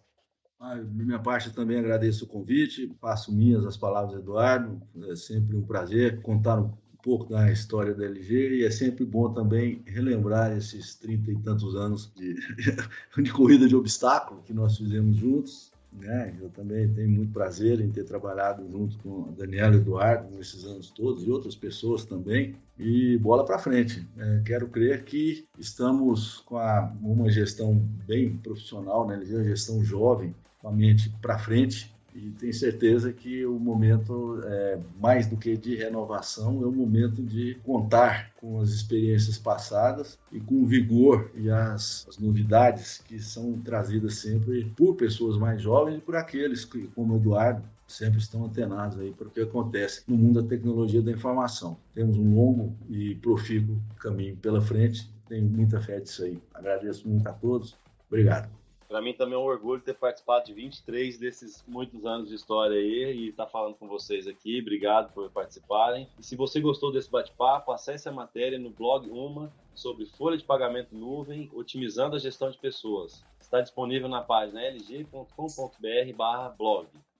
Ah, 0.60 0.76
minha 0.76 1.18
parte 1.18 1.52
também 1.52 1.78
agradeço 1.78 2.24
o 2.24 2.28
convite, 2.28 2.86
passo 3.00 3.32
minhas 3.32 3.64
as 3.66 3.76
palavras 3.76 4.12
do 4.12 4.20
Eduardo. 4.20 4.80
É 5.10 5.16
sempre 5.16 5.56
um 5.56 5.62
prazer 5.62 6.22
contar 6.22 6.62
pouco 7.04 7.26
da 7.26 7.52
história 7.52 7.94
da 7.94 8.06
LG 8.06 8.56
e 8.56 8.64
é 8.64 8.70
sempre 8.70 9.04
bom 9.04 9.30
também 9.30 9.82
relembrar 9.84 10.56
esses 10.56 10.94
trinta 10.94 11.30
e 11.30 11.36
tantos 11.36 11.76
anos 11.76 12.10
de, 12.16 12.34
de 13.22 13.30
corrida 13.30 13.68
de 13.68 13.76
obstáculo 13.76 14.42
que 14.42 14.54
nós 14.54 14.78
fizemos 14.78 15.16
juntos. 15.18 15.70
Né? 15.92 16.34
Eu 16.40 16.48
também 16.48 16.88
tenho 16.92 17.10
muito 17.10 17.32
prazer 17.32 17.80
em 17.80 17.88
ter 17.90 18.02
trabalhado 18.02 18.66
junto 18.68 18.98
com 18.98 19.28
a 19.28 19.30
Daniela 19.38 19.76
Eduardo 19.76 20.34
nesses 20.34 20.64
anos 20.64 20.90
todos 20.90 21.24
e 21.24 21.30
outras 21.30 21.54
pessoas 21.54 22.04
também. 22.04 22.56
E 22.76 23.16
bola 23.18 23.44
para 23.44 23.58
frente. 23.58 24.04
É, 24.16 24.42
quero 24.44 24.66
crer 24.66 25.04
que 25.04 25.46
estamos 25.56 26.38
com 26.40 26.56
a, 26.56 26.92
uma 27.00 27.30
gestão 27.30 27.76
bem 28.06 28.38
profissional, 28.38 29.06
né? 29.06 29.22
uma 29.24 29.44
gestão 29.44 29.84
jovem, 29.84 30.34
com 30.58 30.68
a 30.68 30.72
mente 30.72 31.10
para 31.20 31.38
frente 31.38 31.93
e 32.14 32.30
tenho 32.30 32.54
certeza 32.54 33.12
que 33.12 33.44
o 33.44 33.58
momento, 33.58 34.40
é, 34.44 34.78
mais 35.00 35.26
do 35.26 35.36
que 35.36 35.56
de 35.56 35.74
renovação, 35.74 36.62
é 36.62 36.66
o 36.66 36.72
momento 36.72 37.20
de 37.22 37.56
contar 37.64 38.32
com 38.36 38.60
as 38.60 38.70
experiências 38.70 39.36
passadas 39.36 40.18
e 40.30 40.38
com 40.38 40.62
o 40.62 40.66
vigor 40.66 41.30
e 41.34 41.50
as, 41.50 42.06
as 42.08 42.18
novidades 42.18 42.98
que 42.98 43.18
são 43.18 43.58
trazidas 43.60 44.16
sempre 44.16 44.72
por 44.76 44.94
pessoas 44.94 45.36
mais 45.36 45.60
jovens 45.60 45.98
e 45.98 46.00
por 46.00 46.14
aqueles 46.14 46.64
que, 46.64 46.86
como 46.94 47.14
o 47.14 47.16
Eduardo, 47.16 47.62
sempre 47.86 48.18
estão 48.18 48.44
antenados 48.44 48.98
aí 48.98 49.12
para 49.12 49.28
o 49.28 49.30
que 49.30 49.40
acontece 49.40 50.02
no 50.06 50.16
mundo 50.16 50.40
da 50.40 50.48
tecnologia 50.48 51.02
da 51.02 51.10
informação. 51.10 51.76
Temos 51.92 52.16
um 52.16 52.34
longo 52.34 52.74
e 52.88 53.16
profícuo 53.16 53.76
caminho 53.98 54.36
pela 54.36 54.60
frente, 54.60 55.10
tenho 55.28 55.46
muita 55.46 55.80
fé 55.80 56.00
disso 56.00 56.24
aí. 56.24 56.38
Agradeço 56.54 57.08
muito 57.08 57.26
a 57.28 57.32
todos. 57.32 57.76
Obrigado. 58.08 58.63
Para 58.88 59.00
mim 59.02 59.12
também 59.14 59.34
é 59.34 59.38
um 59.38 59.44
orgulho 59.44 59.80
ter 59.80 59.94
participado 59.94 60.46
de 60.46 60.52
23 60.52 61.18
desses 61.18 61.64
muitos 61.66 62.04
anos 62.04 62.28
de 62.28 62.34
história 62.34 62.76
aí 62.76 63.16
e 63.16 63.28
estar 63.28 63.46
tá 63.46 63.50
falando 63.50 63.74
com 63.74 63.88
vocês 63.88 64.26
aqui. 64.26 64.60
Obrigado 64.60 65.12
por 65.12 65.30
participarem. 65.30 66.08
E 66.18 66.22
se 66.22 66.36
você 66.36 66.60
gostou 66.60 66.92
desse 66.92 67.10
bate-papo, 67.10 67.72
acesse 67.72 68.08
a 68.08 68.12
matéria 68.12 68.58
no 68.58 68.70
blog 68.70 69.08
Uma 69.10 69.52
sobre 69.74 70.06
folha 70.06 70.36
de 70.36 70.44
pagamento 70.44 70.94
nuvem, 70.94 71.50
otimizando 71.52 72.14
a 72.16 72.18
gestão 72.18 72.50
de 72.50 72.58
pessoas. 72.58 73.24
Está 73.40 73.60
disponível 73.60 74.08
na 74.08 74.22
página 74.22 74.60
lg.com.br/blog. 74.62 75.16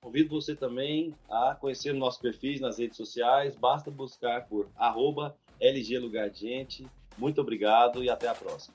Convido 0.01 0.29
você 0.29 0.55
também 0.55 1.15
a 1.31 1.55
conhecer 1.55 1.95
nossos 1.95 2.21
perfis 2.21 2.61
nas 2.61 2.79
redes 2.79 2.97
sociais. 2.97 3.57
Basta 3.57 3.91
buscar 3.91 4.47
por 4.47 4.69
arroba 4.77 5.35
LG 5.61 5.99
Lugar 5.99 6.31
Gente. 6.31 6.87
Muito 7.17 7.41
obrigado 7.41 8.03
e 8.03 8.11
até 8.11 8.29
a 8.29 8.35
próxima. 8.35 8.75